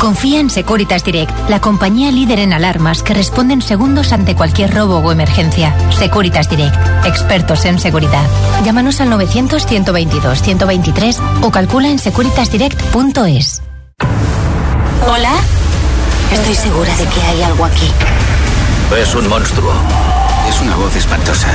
Confía 0.00 0.40
en 0.40 0.50
Securitas 0.50 1.04
Direct, 1.04 1.32
la 1.48 1.60
compañía 1.60 2.10
líder 2.10 2.40
en 2.40 2.52
alarmas 2.52 3.02
que 3.02 3.14
responden 3.14 3.62
segundos 3.62 4.12
ante 4.12 4.34
cualquier 4.34 4.74
robo 4.74 4.98
o 4.98 5.12
emergencia. 5.12 5.74
Securitas 5.90 6.50
Direct, 6.50 6.76
expertos 7.06 7.64
en 7.64 7.78
seguridad. 7.78 8.26
Llámanos 8.64 9.00
al 9.00 9.10
900-122-123 9.10 11.18
o 11.42 11.50
calcula 11.50 11.88
en 11.88 11.98
securitasdirect.es. 11.98 13.62
Hola. 15.08 15.32
Estoy 16.32 16.54
segura 16.54 16.94
de 16.96 17.06
que 17.06 17.20
hay 17.20 17.42
algo 17.42 17.64
aquí. 17.64 17.90
Es 19.00 19.14
un 19.14 19.28
monstruo. 19.28 19.72
Es 20.48 20.60
una 20.60 20.76
voz 20.76 20.94
espantosa. 20.96 21.48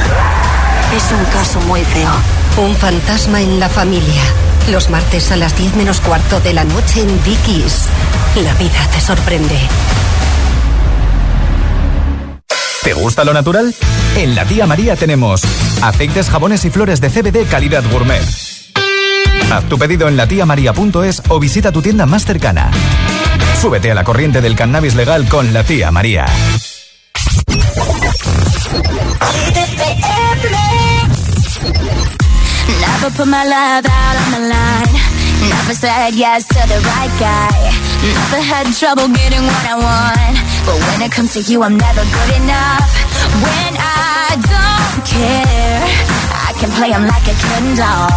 Es 0.95 1.11
un 1.11 1.23
caso 1.25 1.61
muy 1.61 1.83
feo. 1.83 2.09
Un 2.57 2.75
fantasma 2.75 3.41
en 3.41 3.59
la 3.59 3.69
familia. 3.69 4.23
Los 4.71 4.89
martes 4.89 5.31
a 5.31 5.35
las 5.35 5.55
10 5.55 5.75
menos 5.75 6.01
cuarto 6.01 6.39
de 6.39 6.53
la 6.53 6.63
noche 6.63 7.01
en 7.01 7.23
Dickies. 7.23 7.85
La 8.43 8.53
vida 8.55 8.87
te 8.91 8.99
sorprende. 8.99 9.59
¿Te 12.83 12.93
gusta 12.93 13.23
lo 13.23 13.33
natural? 13.33 13.75
En 14.15 14.33
la 14.33 14.45
tía 14.45 14.65
María 14.65 14.95
tenemos 14.95 15.43
aceites, 15.83 16.29
jabones 16.29 16.65
y 16.65 16.71
flores 16.71 16.99
de 17.01 17.09
CBD 17.09 17.47
calidad 17.47 17.83
gourmet. 17.91 18.23
Haz 19.51 19.65
tu 19.69 19.77
pedido 19.77 20.07
en 20.07 20.17
latiamaria.es 20.17 21.21
o 21.27 21.39
visita 21.39 21.71
tu 21.71 21.83
tienda 21.83 22.07
más 22.07 22.25
cercana. 22.25 22.71
Súbete 23.61 23.91
a 23.91 23.95
la 23.95 24.03
corriente 24.03 24.41
del 24.41 24.55
cannabis 24.55 24.95
legal 24.95 25.27
con 25.27 25.53
la 25.53 25.63
tía 25.63 25.91
María. 25.91 26.25
Never 33.01 33.15
put 33.15 33.27
my 33.29 33.45
love 33.45 33.85
out 33.87 34.15
on 34.19 34.29
the 34.35 34.43
line. 34.51 34.95
Never 35.47 35.73
said 35.73 36.15
yes 36.15 36.43
to 36.43 36.59
the 36.67 36.83
right 36.83 37.13
guy. 37.15 37.71
Never 38.03 38.43
had 38.43 38.67
trouble 38.75 39.07
getting 39.07 39.39
what 39.39 39.63
I 39.63 39.75
want. 39.79 40.35
But 40.67 40.75
when 40.83 41.07
it 41.07 41.11
comes 41.13 41.31
to 41.35 41.41
you, 41.49 41.63
I'm 41.63 41.77
never 41.77 42.03
good 42.03 42.31
enough. 42.43 42.91
When 43.39 43.71
I 43.79 44.35
don't 44.35 44.99
care, 45.07 45.79
I 46.47 46.51
can 46.59 46.71
play 46.75 46.91
'em 46.91 47.07
like 47.07 47.23
a 47.23 47.35
Ken 47.39 47.65
doll. 47.79 48.11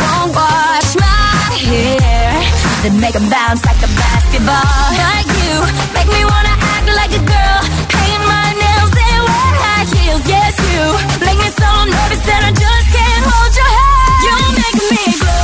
Won't 0.00 0.32
wash 0.32 0.90
my 0.96 1.52
hair, 1.68 2.32
then 2.80 2.98
make 3.04 3.16
'em 3.16 3.28
bounce 3.28 3.62
like 3.68 3.82
a 3.84 3.90
basketball. 3.92 4.84
Like 5.04 5.28
you, 5.44 5.54
make 5.92 6.08
me 6.16 6.24
wanna 6.24 6.56
act 6.72 6.88
like 7.00 7.12
a 7.20 7.22
girl. 7.34 7.60
Paint 7.92 8.22
my 8.24 8.48
nails 8.62 8.92
and 9.04 9.20
wear 9.28 9.52
high 9.64 9.86
heels. 9.92 10.24
Yes, 10.24 10.54
you 10.72 10.82
make 11.26 11.38
me 11.44 11.50
so 11.60 11.68
nervous 11.92 12.22
that 12.24 12.40
I 12.48 12.52
just 12.64 12.88
can't 12.96 13.24
hold 13.28 13.53
me 14.90 15.18
glow, 15.18 15.43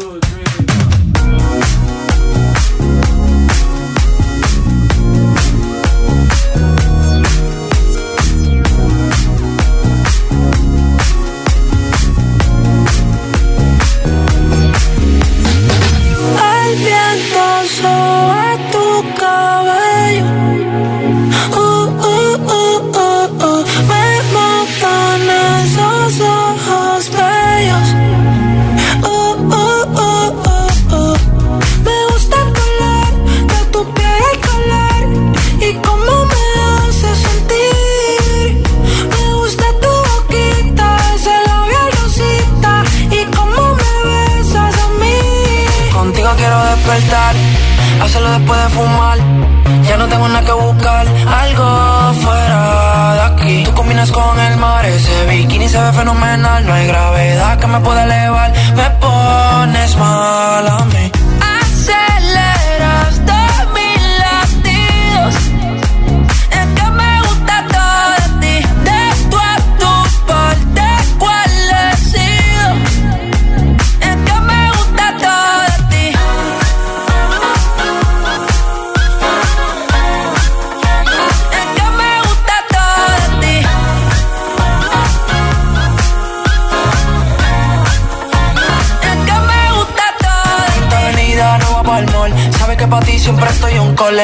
se 55.71 55.79
ve 55.79 55.91
fenomenal. 55.93 56.65
No 56.65 56.73
hay 56.73 56.87
gravedad 56.87 57.57
que 57.57 57.67
me 57.67 57.79
pueda 57.79 58.03
elevar, 58.03 58.51
me 58.75 58.89
pones 58.99 59.95
mal 59.97 60.67
a 60.67 60.85
mí. 60.85 61.10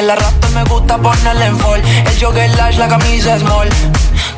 La 0.02 0.14
rata 0.14 0.48
me 0.54 0.62
gusta 0.62 0.96
ponerle 0.96 1.46
en 1.46 1.58
fall. 1.58 1.82
El 1.82 2.20
jogger 2.20 2.48
lash, 2.56 2.76
la 2.78 2.86
camisa 2.86 3.36
small. 3.38 3.68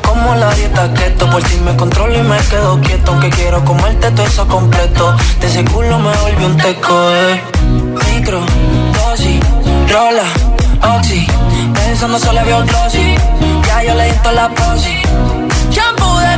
Como 0.01 0.33
la 0.33 0.51
dieta 0.55 0.91
keto, 0.91 1.29
por 1.29 1.47
si 1.47 1.57
me 1.57 1.75
controlo 1.75 2.17
y 2.17 2.23
me 2.23 2.37
quedo 2.49 2.81
quieto. 2.81 3.11
Aunque 3.11 3.29
quiero 3.29 3.63
comerte 3.63 4.09
todo 4.11 4.25
eso 4.25 4.47
completo. 4.47 5.15
De 5.39 5.47
ese 5.47 5.63
culo 5.65 5.99
me 5.99 6.17
volvió 6.17 6.47
un 6.47 6.57
teco, 6.57 7.11
eh. 7.11 7.43
Micro, 8.11 8.41
dosis, 8.93 9.39
rola, 9.87 10.23
oxi. 10.97 11.27
Pensando 11.73 12.17
solo 12.17 12.43
veo 12.43 12.65
glossy. 12.65 13.15
Ya 13.67 13.83
yo 13.83 13.93
le 13.93 14.05
di 14.05 14.17
la 14.33 14.49
posi. 14.49 14.99
Shampoo 15.69 16.19
de 16.19 16.37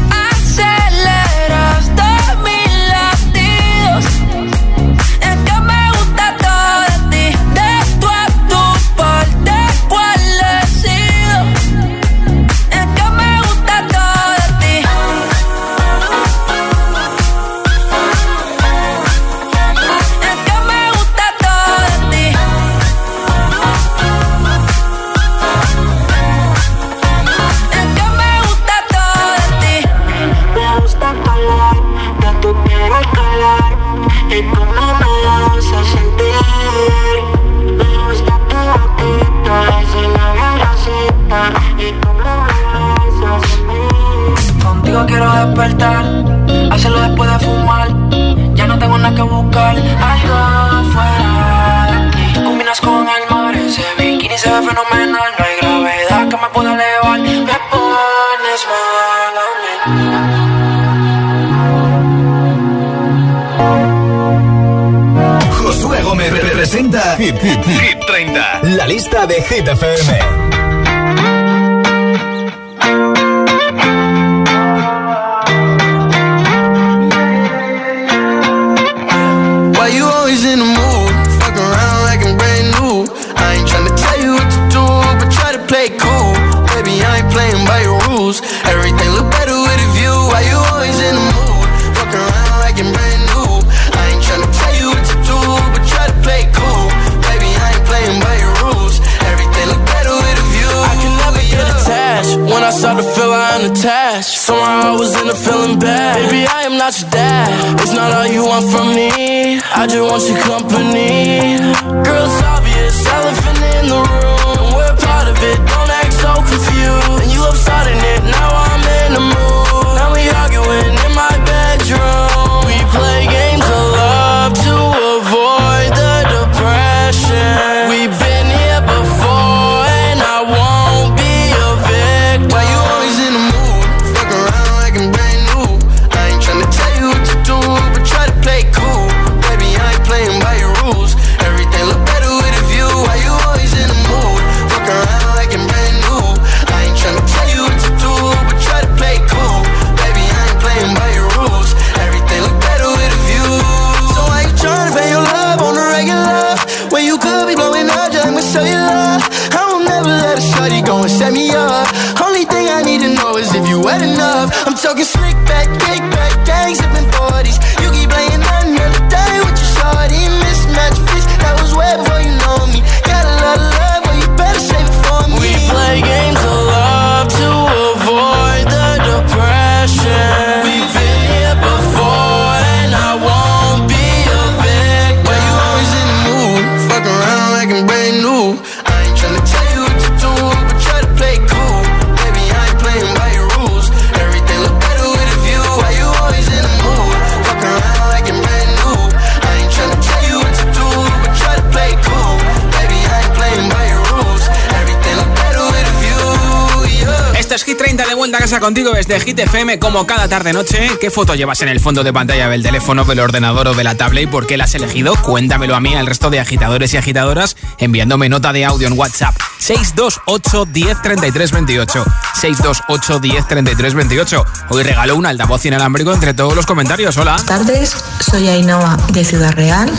contigo 208.61 208.91
desde 208.93 209.19
Hit 209.19 209.39
FM 209.39 209.79
como 209.79 210.05
cada 210.05 210.29
tarde 210.29 210.53
noche. 210.53 210.89
¿Qué 211.01 211.09
foto 211.09 211.35
llevas 211.35 211.61
en 211.63 211.67
el 211.67 211.79
fondo 211.79 212.03
de 212.03 212.13
pantalla 212.13 212.47
del 212.47 212.63
teléfono, 212.63 213.03
del 213.03 213.19
ordenador 213.19 213.67
o 213.67 213.73
de 213.73 213.83
la 213.83 213.95
tablet 213.95 214.25
y 214.25 214.27
por 214.27 214.47
qué 214.47 214.55
la 214.55 214.65
has 214.65 214.75
elegido? 214.75 215.15
Cuéntamelo 215.15 215.75
a 215.75 215.81
mí, 215.81 215.95
al 215.95 216.05
resto 216.05 216.29
de 216.29 216.39
agitadores 216.39 216.93
y 216.93 216.97
agitadoras, 216.97 217.57
enviándome 217.79 218.29
nota 218.29 218.53
de 218.53 218.63
audio 218.63 218.87
en 218.87 218.97
WhatsApp 218.97 219.35
628 219.57 220.65
10 220.65 221.01
33 221.01 221.51
28. 221.51 222.05
628 222.35 223.19
10 223.19 223.47
33 223.47 223.93
28. 223.95 224.45
Hoy 224.69 224.83
regalo 224.83 225.15
un 225.15 225.25
altavoz 225.25 225.65
inalámbrico 225.65 226.13
entre 226.13 226.33
todos 226.33 226.55
los 226.55 226.65
comentarios. 226.65 227.17
Hola. 227.17 227.37
Buenas 227.37 227.45
tardes, 227.45 227.95
soy 228.19 228.47
Ainhoa 228.47 228.97
de 229.11 229.25
Ciudad 229.25 229.53
Real. 229.53 229.91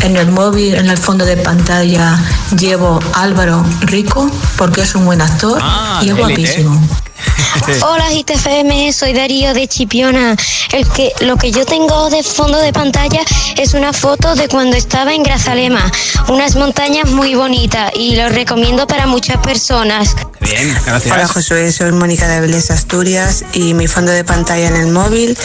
En 0.00 0.16
el 0.16 0.32
móvil, 0.32 0.74
en 0.74 0.90
el 0.90 0.98
fondo 0.98 1.24
de 1.24 1.36
pantalla, 1.36 2.18
llevo 2.58 2.98
Álvaro 3.14 3.64
Rico 3.82 4.28
porque 4.56 4.82
es 4.82 4.94
un 4.96 5.04
buen 5.04 5.22
actor 5.22 5.60
ah, 5.62 6.00
y 6.02 6.08
es 6.08 6.16
guapísimo. 6.16 6.74
¿eh? 6.74 7.11
Hola 7.82 8.06
GTFM, 8.10 8.92
soy 8.92 9.12
Darío 9.12 9.54
de 9.54 9.68
Chipiona. 9.68 10.36
El 10.72 10.88
que, 10.88 11.12
lo 11.20 11.36
que 11.36 11.50
yo 11.50 11.64
tengo 11.64 12.10
de 12.10 12.22
fondo 12.22 12.58
de 12.58 12.72
pantalla 12.72 13.20
es 13.56 13.74
una 13.74 13.92
foto 13.92 14.34
de 14.34 14.48
cuando 14.48 14.76
estaba 14.76 15.12
en 15.12 15.22
Grazalema, 15.22 15.90
unas 16.28 16.56
montañas 16.56 17.10
muy 17.10 17.34
bonitas 17.34 17.92
y 17.94 18.16
lo 18.16 18.28
recomiendo 18.28 18.86
para 18.86 19.06
muchas 19.06 19.38
personas. 19.38 20.16
Bien, 20.40 20.76
gracias. 20.86 21.14
Hola 21.14 21.28
Josué, 21.28 21.72
soy 21.72 21.92
Mónica 21.92 22.26
de 22.28 22.40
Belés 22.40 22.70
Asturias 22.70 23.44
y 23.52 23.74
mi 23.74 23.86
fondo 23.86 24.12
de 24.12 24.24
pantalla 24.24 24.68
en 24.68 24.76
el 24.76 24.88
móvil 24.88 25.36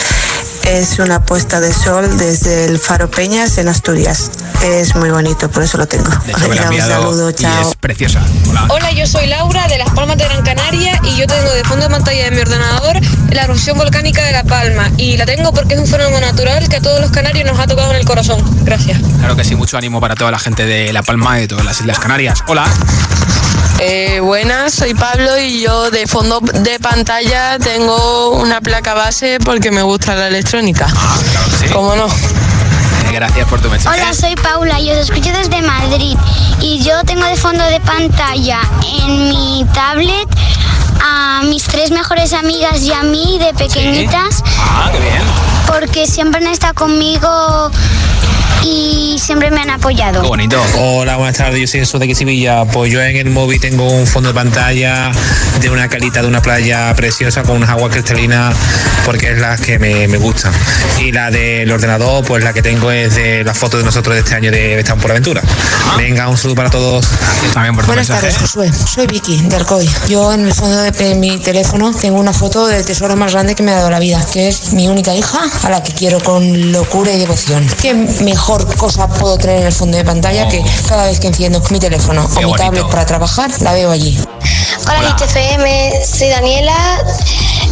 es 0.68 1.00
una 1.00 1.22
puesta 1.24 1.60
de 1.60 1.74
sol 1.74 2.18
desde 2.18 2.66
el 2.66 2.78
Faro 2.78 3.10
Peñas 3.10 3.58
en 3.58 3.68
Asturias. 3.70 4.30
Es 4.64 4.96
muy 4.96 5.10
bonito, 5.10 5.50
por 5.50 5.64
eso 5.64 5.78
lo 5.78 5.88
tengo. 5.88 6.10
De 6.26 6.32
hecho, 6.32 6.50
Venga, 6.50 6.70
un 6.70 6.78
saludo, 6.78 7.30
y 7.30 7.34
chao. 7.34 7.70
es 7.70 7.76
preciosa. 7.76 8.22
Hola. 8.50 8.66
Hola, 8.70 8.92
yo 8.92 9.08
soy 9.08 9.28
Laura 9.28 9.68
de 9.68 9.78
Las 9.78 9.90
Palmas 9.92 10.18
de 10.18 10.26
Gran 10.26 10.44
Canaria 10.44 11.00
y 11.04 11.16
yo 11.16 11.26
tengo 11.26 11.50
de 11.54 11.64
fondo 11.64 11.86
de 11.88 11.92
pantalla 11.92 12.26
de 12.26 12.32
mi 12.32 12.42
ordenador 12.42 13.00
la 13.32 13.44
erupción 13.44 13.78
volcánica 13.78 14.24
de 14.24 14.32
La 14.32 14.44
Palma 14.44 14.92
y 14.98 15.16
la 15.18 15.26
tengo 15.26 15.54
porque 15.54 15.76
es 15.76 15.80
un 15.80 15.88
fenómeno 15.88 16.20
natural 16.20 16.68
que 16.68 16.78
a 16.78 16.82
todos 16.82 17.00
los 17.00 17.12
canarios 17.12 17.50
nos 17.50 17.60
ha 17.60 17.68
tocado 17.68 17.92
en 17.92 17.98
el 17.98 18.06
corazón. 18.06 18.44
Gracias. 18.66 19.00
Claro 19.20 19.36
que 19.36 19.44
sí, 19.44 19.56
mucho 19.56 19.78
ánimo 19.78 20.02
para 20.02 20.16
toda 20.16 20.32
la 20.32 20.40
gente 20.40 20.66
de 20.66 20.92
La 20.92 21.04
Palma 21.04 21.38
y 21.38 21.42
de 21.42 21.48
todas 21.48 21.66
las 21.66 21.80
Islas 21.80 22.00
Canarias. 22.00 22.44
Hola. 22.48 22.66
Eh, 23.80 24.20
buenas, 24.22 24.74
soy 24.74 24.94
Pablo 24.94 25.38
y 25.38 25.62
yo 25.62 25.92
de 25.92 26.08
fondo 26.08 26.40
de 26.42 26.80
pantalla 26.80 27.60
tengo 27.60 28.32
una 28.32 28.60
placa 28.60 28.94
base 28.94 29.38
porque 29.44 29.72
me 29.72 29.84
gusta 29.84 30.16
la 30.16 30.28
electrónica. 30.28 30.88
¿Cómo 31.72 31.96
no? 31.96 32.08
Eh, 32.08 33.12
Gracias 33.14 33.48
por 33.48 33.62
tu 33.62 33.70
mensaje. 33.70 34.02
Hola, 34.02 34.14
soy 34.14 34.36
Paula 34.36 34.80
y 34.80 34.90
os 34.92 34.98
escucho 34.98 35.32
desde 35.32 35.62
Madrid. 35.62 36.18
Y 36.60 36.84
yo 36.84 37.04
tengo 37.04 37.26
de 37.26 37.36
fondo 37.38 37.64
de 37.66 37.80
pantalla 37.80 38.60
en 39.04 39.30
mi 39.30 39.66
tablet 39.74 40.28
a 41.02 41.42
mis 41.44 41.64
tres 41.64 41.92
mejores 41.92 42.34
amigas 42.34 42.82
y 42.82 42.92
a 42.92 43.04
mí 43.04 43.38
de 43.40 43.54
pequeñitas. 43.54 44.44
Ah, 44.60 44.90
qué 44.92 45.00
bien. 45.00 45.22
Porque 45.68 46.08
siempre 46.08 46.44
han 46.44 46.52
estado 46.52 46.74
conmigo 46.74 47.72
y 48.64 49.18
siempre 49.20 49.52
me 49.52 49.62
han 49.62 49.70
apoyado. 49.70 50.22
Qué 50.22 50.28
bonito. 50.28 50.62
Hola, 50.78 51.18
buenas 51.18 51.38
tardes, 51.38 51.60
yo 51.60 51.68
soy 51.68 51.80
Jesús 51.82 52.00
de 52.00 52.06
aquí 52.06 52.16
Sevilla. 52.16 52.66
Pues 52.66 52.92
yo 52.92 53.02
en 53.02 53.16
el 53.16 53.30
móvil 53.30 53.60
tengo 53.60 53.88
un 53.88 54.08
fondo 54.08 54.30
de 54.30 54.36
pantalla 54.36 55.12
de 55.62 55.70
una 55.70 55.90
calita 55.90 56.22
de 56.22 56.28
una 56.28 56.42
playa 56.42 56.94
preciosa 56.96 57.44
con 57.44 57.58
unas 57.58 57.70
aguas 57.70 57.92
cristalinas 57.92 58.56
porque 59.06 59.32
es 59.32 59.40
la 59.40 59.56
que 59.58 59.80
me, 59.80 60.08
me 60.08 60.18
gustan. 60.18 60.54
Y 61.00 61.12
la 61.12 61.32
del 61.32 61.72
ordenador, 61.72 62.26
pues 62.26 62.44
la 62.44 62.54
que 62.54 62.62
tengo 62.62 62.92
es 62.92 63.16
de 63.16 63.44
las 63.44 63.58
fotos 63.58 63.80
de 63.80 63.86
nosotros 63.86 64.16
de 64.16 64.22
este 64.22 64.36
año 64.36 64.52
de 64.52 64.80
Estamos 64.80 65.02
por 65.02 65.12
Aventura. 65.12 65.42
Venga, 65.98 66.28
un 66.28 66.38
saludo 66.38 66.56
para 66.56 66.70
todos. 66.70 67.08
También 67.54 67.76
por 67.76 67.86
Buenas 67.86 68.08
tardes, 68.08 68.38
Josué. 68.38 68.72
Soy 68.74 69.08
Vicky, 69.08 69.42
de 69.44 69.56
Alcoy. 69.56 69.90
Yo 70.08 70.34
en 70.34 70.46
el 70.46 70.54
fondo 70.54 70.78
de 70.82 71.16
mi 71.16 71.38
teléfono 71.38 71.94
tengo 71.94 72.20
una 72.20 72.34
foto 72.34 72.68
del 72.68 72.86
tesoro 72.86 73.16
más 73.16 73.34
grande 73.34 73.56
que 73.56 73.64
me 73.64 73.72
ha 73.72 73.76
dado 73.76 73.90
la 73.90 74.00
vida, 74.00 74.24
que 74.32 74.48
es 74.48 74.74
mi 74.74 74.88
única 74.88 75.16
hija, 75.16 75.40
a 75.64 75.70
la 75.70 75.82
que 75.82 75.94
quiero 75.94 76.20
con 76.20 76.72
locura 76.72 77.12
y 77.12 77.20
devoción. 77.20 77.66
¿Qué 77.82 77.94
mejor 78.22 78.76
cosa 78.78 79.08
puedo 79.08 79.38
tener 79.38 79.60
en 79.62 79.66
el 79.68 79.74
fondo 79.74 79.98
de 79.98 80.04
pantalla 80.06 80.48
que 80.48 80.64
cada 80.88 81.06
vez 81.06 81.20
que 81.20 81.28
enciendo 81.28 81.62
mi 81.70 81.80
teléfono 81.80 82.26
o 82.26 82.28
mi 82.30 82.46
bonito. 82.46 82.58
tablet 82.58 82.86
para 82.90 83.06
trabajar, 83.06 83.50
la 83.62 83.74
veo 83.74 83.92
allí? 83.92 84.20
Hola, 84.88 85.10
ITFM, 85.20 85.92
soy 86.06 86.30
Daniela 86.30 86.76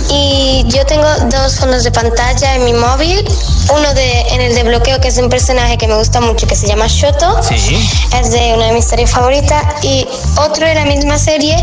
y 0.10 0.64
yo 0.68 0.86
tengo 0.86 1.08
dos 1.32 1.56
fondos 1.56 1.84
de 1.84 1.92
pantalla 1.92 2.56
en 2.56 2.66
mi 2.66 2.74
móvil. 2.74 3.26
Uno 3.74 3.94
de, 3.96 4.22
en 4.30 4.42
el 4.42 4.54
de 4.54 4.64
bloqueo, 4.64 5.00
que 5.02 5.08
es 5.08 5.16
de 5.16 5.24
un 5.24 5.30
personaje 5.30 5.78
que 5.78 5.88
me 5.88 5.96
gusta 5.98 6.22
mucho, 6.22 6.46
que 6.46 6.56
se 6.56 6.68
llama 6.68 6.86
Shoto. 6.88 7.42
Sí. 7.42 7.90
Es 8.20 8.32
de 8.32 8.54
una 8.56 8.68
de 8.68 8.74
mis 8.74 8.86
series 8.86 9.10
favoritas. 9.10 9.64
Y 9.82 10.06
otro 10.38 10.68
de 10.68 10.76
la 10.76 10.86
misma 10.86 11.18
serie 11.18 11.56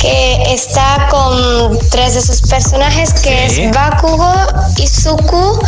que 0.00 0.54
está 0.54 1.08
con 1.10 1.78
tres 1.90 2.14
de 2.14 2.22
sus 2.22 2.40
personajes, 2.42 3.12
que 3.12 3.50
Sí. 3.50 3.62
es 3.64 3.70
Bakugo, 3.72 4.32
Izuku 4.78 5.58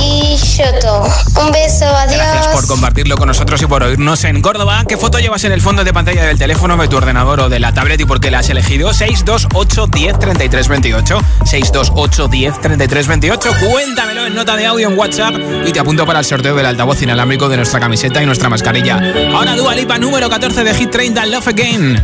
y 0.00 0.36
Shoto. 0.36 1.04
Un 1.40 1.52
beso, 1.52 1.86
adiós. 1.86 2.16
Gracias 2.16 2.48
por 2.48 2.66
compartirlo 2.66 3.16
con 3.16 3.28
nosotros 3.28 3.60
y 3.62 3.66
por 3.66 3.82
oírnos 3.82 4.24
en 4.24 4.40
Córdoba. 4.42 4.84
¿Qué 4.88 4.96
foto 4.96 5.18
llevas 5.18 5.44
en 5.44 5.52
el 5.52 5.60
fondo 5.60 5.84
de 5.84 5.92
pantalla 5.92 6.24
del 6.24 6.38
teléfono, 6.38 6.76
de 6.76 6.88
tu 6.88 6.96
ordenador 6.96 7.40
o 7.40 7.48
de 7.48 7.58
la 7.58 7.72
tablet 7.72 8.00
y 8.00 8.04
por 8.04 8.20
qué 8.20 8.30
la 8.30 8.40
has 8.40 8.50
elegido? 8.50 8.92
628 8.92 9.86
10 9.86 10.18
33 10.18 10.68
28. 10.68 11.18
628 11.44 12.28
10 12.28 12.60
33 12.60 13.06
28. 13.06 13.50
Cuéntamelo 13.70 14.26
en 14.26 14.34
nota 14.34 14.56
de 14.56 14.66
audio 14.66 14.88
en 14.88 14.98
WhatsApp 14.98 15.34
y 15.66 15.72
te 15.72 15.80
apunto 15.80 16.06
para 16.06 16.20
el 16.20 16.24
sorteo 16.24 16.54
del 16.54 16.66
altavoz 16.66 17.02
inalámbrico 17.02 17.48
de 17.48 17.56
nuestra 17.56 17.80
camiseta 17.80 18.22
y 18.22 18.26
nuestra 18.26 18.48
mascarilla. 18.48 19.00
Ahora 19.34 19.54
Dua 19.56 19.74
Lipa, 19.74 19.98
número 19.98 20.28
14 20.28 20.64
de 20.64 20.74
Hit 20.74 20.90
30, 20.90 21.26
Love 21.26 21.48
Again. 21.48 21.96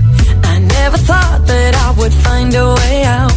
I 0.45 0.59
never 0.59 0.99
thought 0.99 1.47
that 1.47 1.75
I 1.75 1.99
would 1.99 2.13
find 2.13 2.55
a 2.55 2.75
way 2.75 3.05
out. 3.05 3.33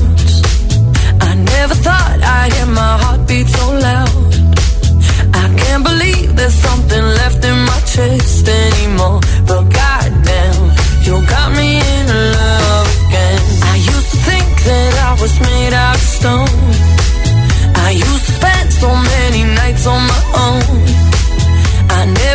I 1.22 1.36
never 1.36 1.76
thought 1.76 2.20
I'd 2.22 2.54
hear 2.54 2.66
my 2.68 2.98
heartbeat 3.02 3.48
so 3.48 3.72
loud. 3.74 4.15
Can't 5.76 5.88
believe 5.88 6.38
there's 6.38 6.54
something 6.54 7.04
left 7.20 7.44
in 7.44 7.58
my 7.72 7.80
chest 7.82 8.48
anymore. 8.48 9.20
But 9.46 9.64
goddamn, 9.76 10.62
you 11.04 11.14
got 11.28 11.52
me 11.52 11.70
in 11.96 12.06
love 12.40 12.88
again. 13.04 13.42
I 13.74 13.76
used 13.76 14.10
to 14.14 14.18
think 14.30 14.48
that 14.70 14.94
I 15.10 15.22
was 15.22 15.36
made 15.42 15.74
out 15.74 15.96
of 15.96 16.08
stone. 16.20 16.64
I 17.88 17.92
used 17.92 18.26
to 18.28 18.32
spend 18.40 18.72
so 18.72 18.90
many 18.96 19.44
nights 19.44 19.86
on 19.86 20.02
my 20.14 20.24
own. 20.48 20.80
I 22.00 22.02
never 22.24 22.35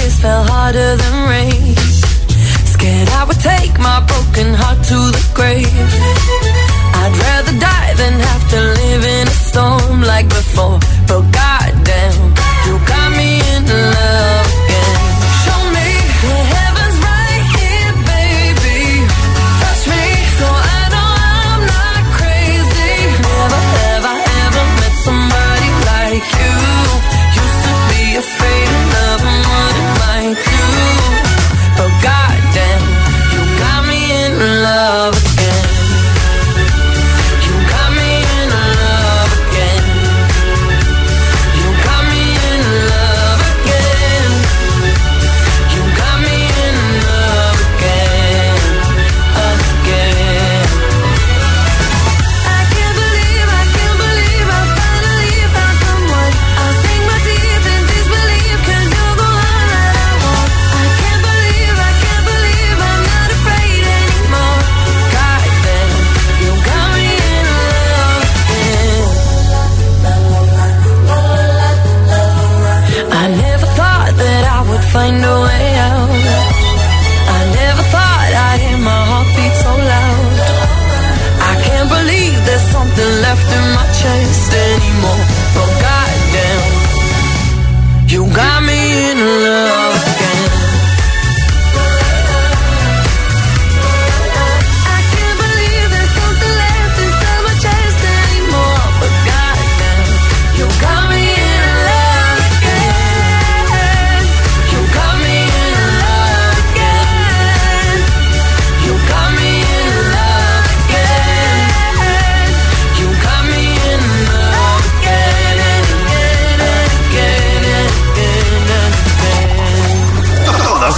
fell 0.21 0.43
harder 0.43 0.95
than 0.95 1.15
rain. 1.29 1.75
Scared 2.73 3.09
I 3.09 3.23
would 3.23 3.39
take 3.39 3.73
my 3.79 3.99
broken 4.05 4.53
heart 4.53 4.79
to 4.89 4.99
the 5.15 5.23
grave. 5.33 5.70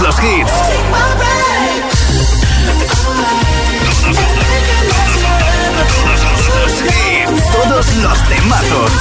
Los 0.04 0.16
hits. 0.22 0.52
Todos 7.52 7.94
los 7.96 8.28
temazos. 8.28 8.92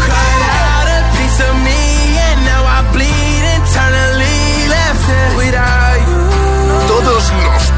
Todos 6.87 7.33
los 7.43 7.73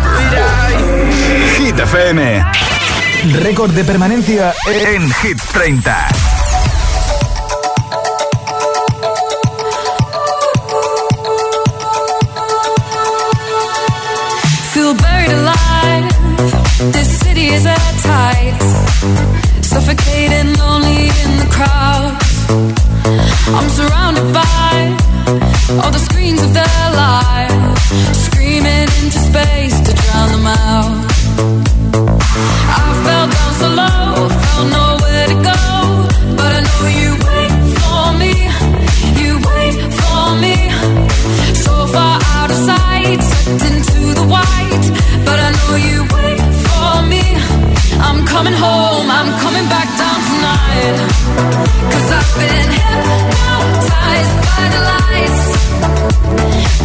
Hit 1.57 1.80
FM. 1.80 2.45
Récord 3.41 3.71
de 3.71 3.84
permanencia 3.84 4.53
en 4.67 5.11
Hit 5.11 5.41
30. 5.51 6.35
Buried 15.26 15.38
alive. 15.38 16.93
This 16.93 17.19
city 17.19 17.47
is 17.47 17.65
at 17.65 17.93
tight. 18.03 18.61
Suffocating, 19.61 20.53
lonely 20.57 21.07
in 21.23 21.32
the 21.41 21.49
crowd. 21.51 22.17
I'm 23.57 23.69
surrounded 23.69 24.34
by 24.34 24.97
all 25.82 25.91
the 25.91 25.99
screens 25.99 26.41
of 26.41 26.53
their 26.53 26.86
lives, 27.03 27.80
screaming 28.26 28.89
into 29.01 29.19
space 29.30 29.80
to 29.88 29.93
drown 29.93 30.30
them 30.32 30.47
out. 30.47 31.05
I 32.78 32.86
fell 33.05 33.28
down 33.36 33.53
so 33.61 33.67
low, 33.82 34.30
found 34.30 34.69
nowhere 34.80 35.28
to 35.34 35.38
go, 35.51 35.61
but 36.38 36.51
I 36.57 36.61
know 36.67 36.84
you 36.99 37.09
wait 37.28 37.53
for 37.80 38.03
me, 38.21 38.34
you 39.21 39.32
wait 39.49 39.78
for 39.99 40.26
me. 40.43 40.55
So 41.63 41.73
far 41.88 42.19
out 42.38 42.49
of 42.51 42.57
sight, 42.69 43.19
sucked 43.21 43.63
into 43.71 43.99
the 44.19 44.26
white, 44.34 44.86
but 45.26 45.38
I 45.47 45.49
know 45.57 45.73
you 45.89 45.97
wait 46.15 46.39
for 46.65 46.93
me. 47.11 47.26
I'm 48.07 48.19
coming 48.26 48.53
home, 48.53 49.07
I'm 49.09 49.30
coming 49.43 49.67
back 49.76 49.89
down 50.01 50.19
tonight. 50.30 50.97
Cause 51.91 52.07
I've 52.17 52.32
been 52.39 52.69
hypnotized 52.80 54.36
by 54.49 54.63
the 54.76 54.82
lights. 54.91 55.45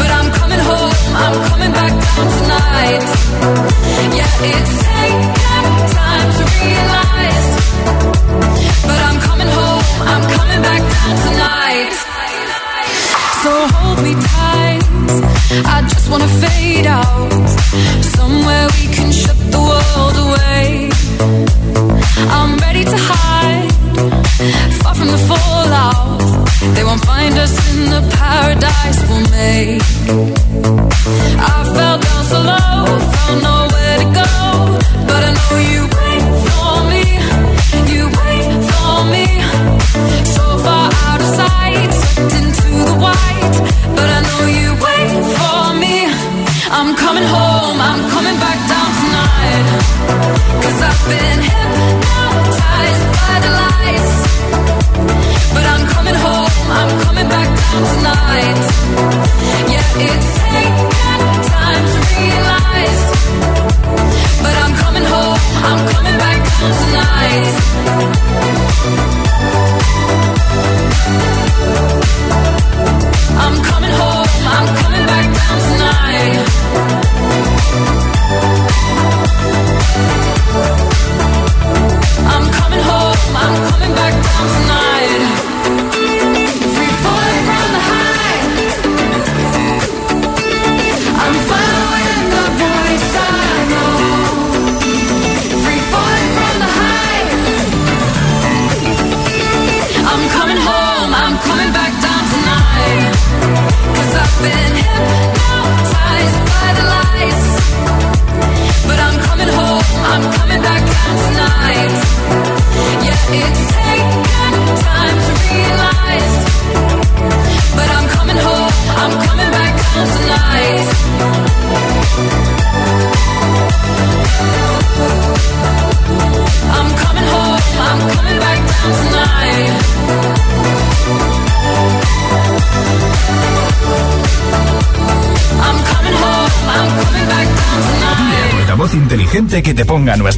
But 0.01 0.11
I'm 0.19 0.29
coming 0.41 0.63
home, 0.71 0.97
I'm 1.25 1.37
coming 1.51 1.73
back 1.79 1.93
down 2.07 2.27
tonight. 2.39 3.05
Yeah, 4.19 4.49
it's 4.53 4.75
taken 4.89 5.67
time 5.99 6.29
to 6.39 6.45
realize. 6.61 7.49
But 8.89 9.01
I'm 9.09 9.19
coming 9.29 9.51
home, 9.59 9.87
I'm 10.13 10.25
coming 10.37 10.63
back 10.69 10.83
down 10.95 11.15
tonight. 11.27 11.93
So 13.43 13.51
hold 13.75 13.99
me 14.05 14.15
tight. 14.15 14.80
I 15.11 15.83
just 15.89 16.09
wanna 16.11 16.29
fade 16.29 16.87
out. 16.87 17.49
Somewhere 18.17 18.67
we 18.79 18.85
can 18.97 19.11
shut 19.11 19.39
the 19.55 19.61
world 19.71 20.17
away. 20.27 20.91
I'm 22.37 22.53
ready 22.59 22.85
to 22.85 22.99
hide, 23.11 23.71
far 24.83 24.95
from 24.95 25.09
the 25.09 25.23
fallout. 25.31 26.21
They 26.75 26.85
won't 26.85 27.05
find 27.05 27.35
us 27.39 27.55
in 27.73 27.91
the 27.95 28.03
paradise 28.23 28.99
we'll 29.09 29.27
make. 29.41 29.83
I 31.53 31.57
fell 31.75 31.99
down 32.07 32.23
so 32.33 32.39
low, 32.53 32.85
found 33.15 33.39
nowhere 33.51 33.97
to 34.03 34.09
go, 34.23 34.31
but 35.09 35.21
I 35.29 35.31
know 35.39 35.53
you 35.73 35.83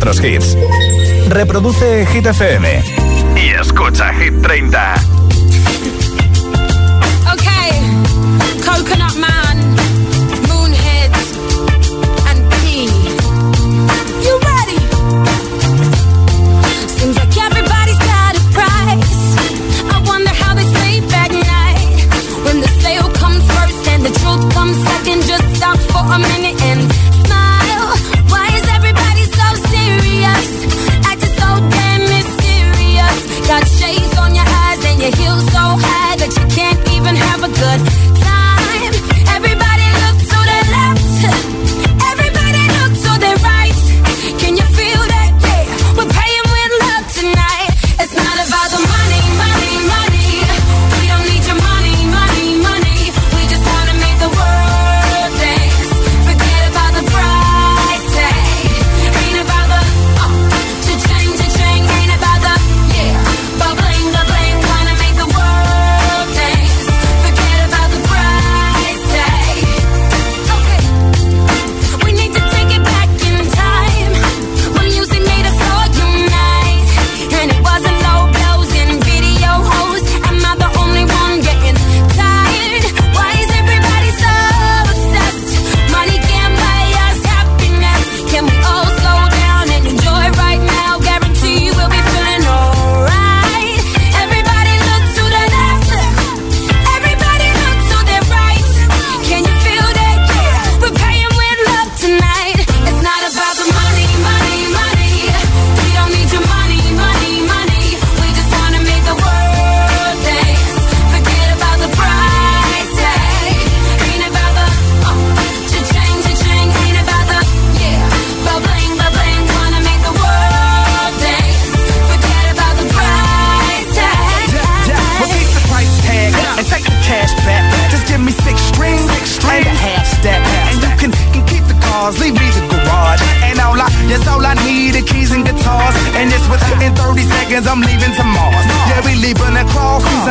nuestros 0.05 0.20
hits. 0.20 0.62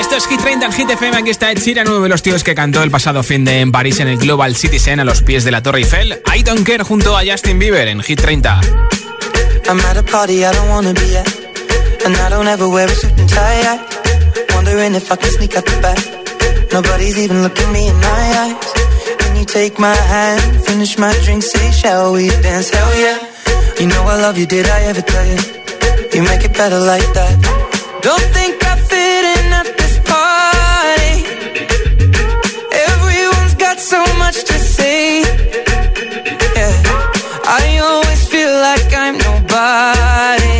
Esto 0.00 0.16
es 0.16 0.26
Hit 0.26 0.40
30 0.40 0.66
en 0.66 0.72
Hit 0.72 0.90
FM. 0.90 1.18
Aquí 1.18 1.28
está 1.28 1.52
Ed 1.52 1.58
Sheeran, 1.58 1.86
uno 1.86 2.00
de 2.00 2.08
los 2.08 2.22
tíos 2.22 2.42
que 2.42 2.54
cantó 2.54 2.82
el 2.82 2.90
pasado 2.90 3.22
fin 3.22 3.44
de 3.44 3.60
en 3.60 3.70
París 3.70 4.00
en 4.00 4.08
el 4.08 4.16
Global 4.16 4.56
Citizen 4.56 5.00
a 5.00 5.04
los 5.04 5.20
pies 5.20 5.44
de 5.44 5.50
la 5.50 5.62
Torre 5.62 5.80
Eiffel. 5.80 6.22
I 6.34 6.42
Don't 6.42 6.66
Care 6.66 6.82
junto 6.82 7.14
a 7.14 7.20
Justin 7.30 7.58
Bieber 7.58 7.88
en 7.88 8.00
Hit 8.02 8.22
30. 8.22 8.60
I'm 9.68 9.80
at 9.80 9.98
a 9.98 10.02
party 10.02 10.38
I 10.38 10.50
don't 10.50 10.70
wanna 10.70 10.94
be 10.94 11.18
at. 11.18 11.28
And 12.06 12.16
I 12.16 12.30
don't 12.30 12.48
ever 12.48 12.66
wear 12.68 12.86
a 12.86 12.94
suit 12.94 13.12
and 13.18 13.28
tie. 13.28 13.78
Wondering 14.54 14.94
if 14.94 15.12
I 15.12 15.16
can 15.16 15.30
sneak 15.30 15.56
out 15.56 15.66
the 15.66 15.78
back. 15.82 15.98
Nobody's 16.72 17.18
even 17.18 17.42
looking 17.42 17.70
me 17.70 17.86
in 17.86 17.96
my 17.96 18.38
eyes. 18.46 18.72
Can 19.18 19.36
you 19.36 19.44
take 19.44 19.78
my 19.78 19.94
hand, 19.94 20.64
finish 20.64 20.96
my 20.96 21.12
drink, 21.22 21.42
say, 21.42 21.70
shall 21.70 22.14
we 22.14 22.30
dance? 22.40 22.70
Hell 22.70 22.98
yeah. 22.98 23.18
You 23.78 23.88
know 23.88 24.02
I 24.04 24.22
love 24.22 24.38
you, 24.38 24.46
did 24.46 24.66
I 24.66 24.84
ever 24.84 25.02
tell 25.02 25.26
you? 25.26 25.60
You 26.20 26.26
make 26.26 26.44
it 26.44 26.52
better 26.52 26.78
like 26.78 27.08
that. 27.14 27.34
Don't 28.02 28.28
think 28.36 28.62
I 28.62 28.76
fit 28.76 29.24
in 29.36 29.46
at 29.60 29.68
this 29.80 29.96
party. 30.04 31.16
Everyone's 32.92 33.54
got 33.54 33.80
so 33.80 34.04
much 34.18 34.44
to 34.44 34.52
say. 34.52 35.22
Yeah. 36.58 36.76
I 37.60 37.78
always 37.88 38.28
feel 38.28 38.52
like 38.68 38.92
I'm 38.92 39.16
nobody. 39.16 40.59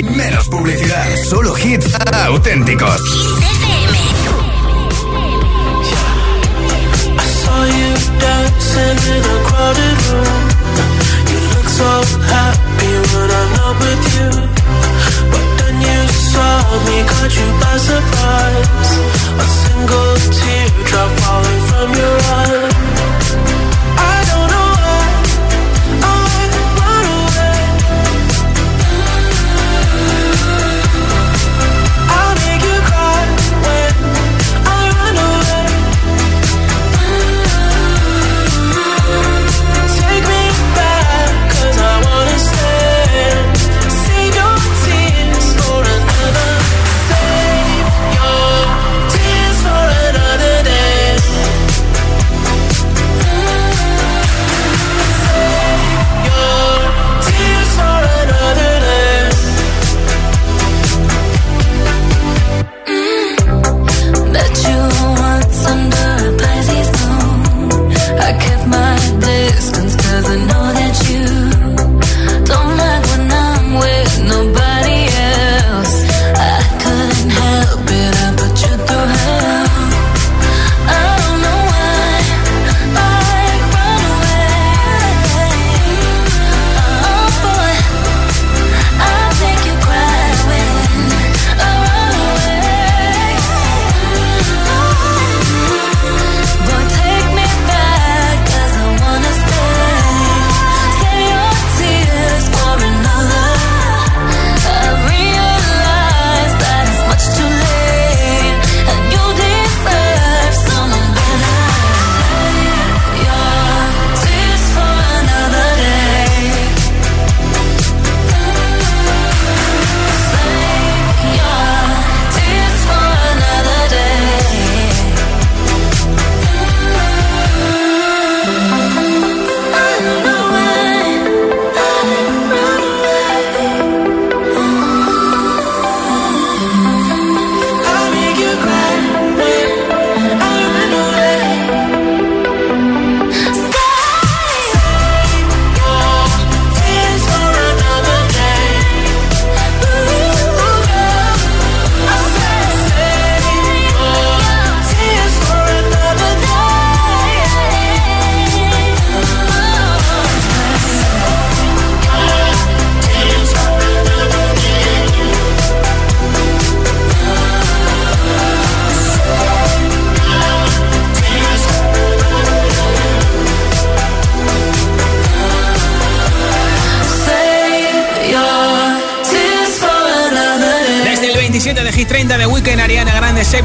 menos 0.00 0.48
publicidad. 0.48 1.06
Solo 1.28 1.54
hits 1.54 1.94
auténticos. 2.28 3.00
Saw 7.42 7.64
you 7.66 7.94
dancing 8.18 8.98
in 9.14 9.22
a 9.22 9.38
crowded 9.44 9.98
room. 10.08 10.42
You 11.28 11.38
look 11.54 11.68
so 11.68 11.90
happy 12.26 12.62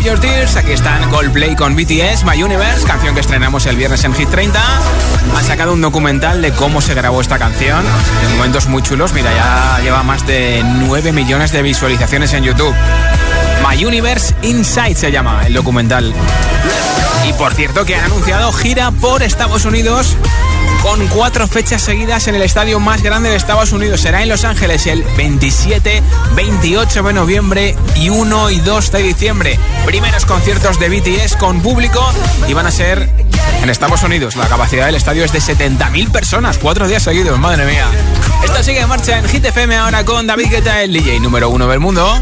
Your 0.03 0.19
Tears. 0.19 0.55
Aquí 0.55 0.71
están 0.71 1.09
Coldplay 1.09 1.55
con 1.55 1.75
BTS, 1.75 2.23
My 2.23 2.41
Universe, 2.41 2.85
canción 2.85 3.13
que 3.13 3.21
estrenamos 3.21 3.65
el 3.65 3.75
viernes 3.75 4.03
en 4.03 4.13
Hit 4.13 4.29
30. 4.29 4.59
Han 5.35 5.43
sacado 5.43 5.73
un 5.73 5.81
documental 5.81 6.41
de 6.41 6.51
cómo 6.51 6.81
se 6.81 6.93
grabó 6.93 7.21
esta 7.21 7.37
canción. 7.37 7.83
En 8.23 8.37
momentos 8.37 8.67
muy 8.67 8.81
chulos. 8.81 9.13
Mira, 9.13 9.31
ya 9.33 9.79
lleva 9.81 10.03
más 10.03 10.25
de 10.25 10.63
9 10.63 11.11
millones 11.11 11.51
de 11.51 11.61
visualizaciones 11.61 12.33
en 12.33 12.43
YouTube. 12.43 12.73
My 13.67 13.83
Universe 13.83 14.35
Inside 14.41 14.95
se 14.95 15.11
llama 15.11 15.43
el 15.45 15.53
documental. 15.53 16.13
Y 17.27 17.33
por 17.33 17.53
cierto 17.53 17.85
que 17.85 17.95
han 17.95 18.05
anunciado 18.05 18.51
gira 18.53 18.91
por 18.91 19.23
Estados 19.23 19.65
Unidos 19.65 20.15
con 20.81 21.07
cuatro 21.07 21.47
fechas 21.47 21.81
seguidas 21.81 22.27
en 22.27 22.35
el 22.35 22.41
estadio 22.41 22.79
más 22.79 23.01
grande 23.01 23.29
de 23.29 23.35
Estados 23.35 23.71
Unidos. 23.71 24.01
Será 24.01 24.21
en 24.21 24.29
Los 24.29 24.43
Ángeles 24.43 24.87
el 24.87 25.03
27, 25.15 26.03
28 26.35 27.03
de 27.03 27.13
noviembre 27.13 27.75
y 27.95 28.09
1 28.09 28.49
y 28.51 28.59
2 28.59 28.91
de 28.91 29.03
diciembre. 29.03 29.59
Primeros 29.85 30.25
conciertos 30.25 30.79
de 30.79 30.89
BTS 30.89 31.35
con 31.37 31.61
público 31.61 32.01
y 32.47 32.53
van 32.53 32.67
a 32.67 32.71
ser 32.71 33.09
en 33.61 33.69
Estados 33.69 34.03
Unidos. 34.03 34.35
La 34.35 34.47
capacidad 34.47 34.85
del 34.85 34.95
estadio 34.95 35.23
es 35.23 35.31
de 35.31 35.39
70.000 35.39 36.11
personas, 36.11 36.57
cuatro 36.57 36.87
días 36.87 37.03
seguidos, 37.03 37.39
madre 37.39 37.65
mía. 37.65 37.87
Esto 38.43 38.63
sigue 38.63 38.79
en 38.79 38.89
marcha 38.89 39.17
en 39.17 39.27
Hit 39.27 39.45
FM 39.45 39.75
ahora 39.75 40.03
con 40.05 40.27
David 40.27 40.49
Guetta, 40.49 40.81
el 40.81 40.93
DJ 40.93 41.19
número 41.19 41.49
uno 41.49 41.67
del 41.67 41.79
mundo. 41.79 42.21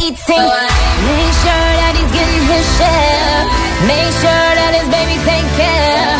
Eating. 0.00 0.48
Make 1.10 1.32
sure 1.42 1.70
that 1.80 1.92
he's 1.98 2.12
getting 2.14 2.44
his 2.52 2.66
share. 2.78 3.40
Make 3.86 4.12
sure 4.22 4.50
that 4.58 4.72
his 4.78 4.88
baby 4.90 5.16
take 5.26 5.48
care. 5.58 6.12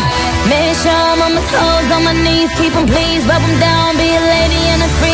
Make 0.47 0.75
sure 0.81 0.91
I'm 0.91 1.21
on 1.21 1.31
my 1.35 1.43
toes, 1.51 1.87
on 1.91 2.01
my 2.03 2.15
knees, 2.15 2.51
keep 2.59 2.73
him 2.73 2.87
please, 2.87 3.21
rub 3.27 3.41
him 3.41 3.55
down, 3.59 3.97
be 3.97 4.07
a 4.07 4.23
lady 4.23 4.61
and 4.73 4.81
a 4.83 4.89
freak. 4.99 5.08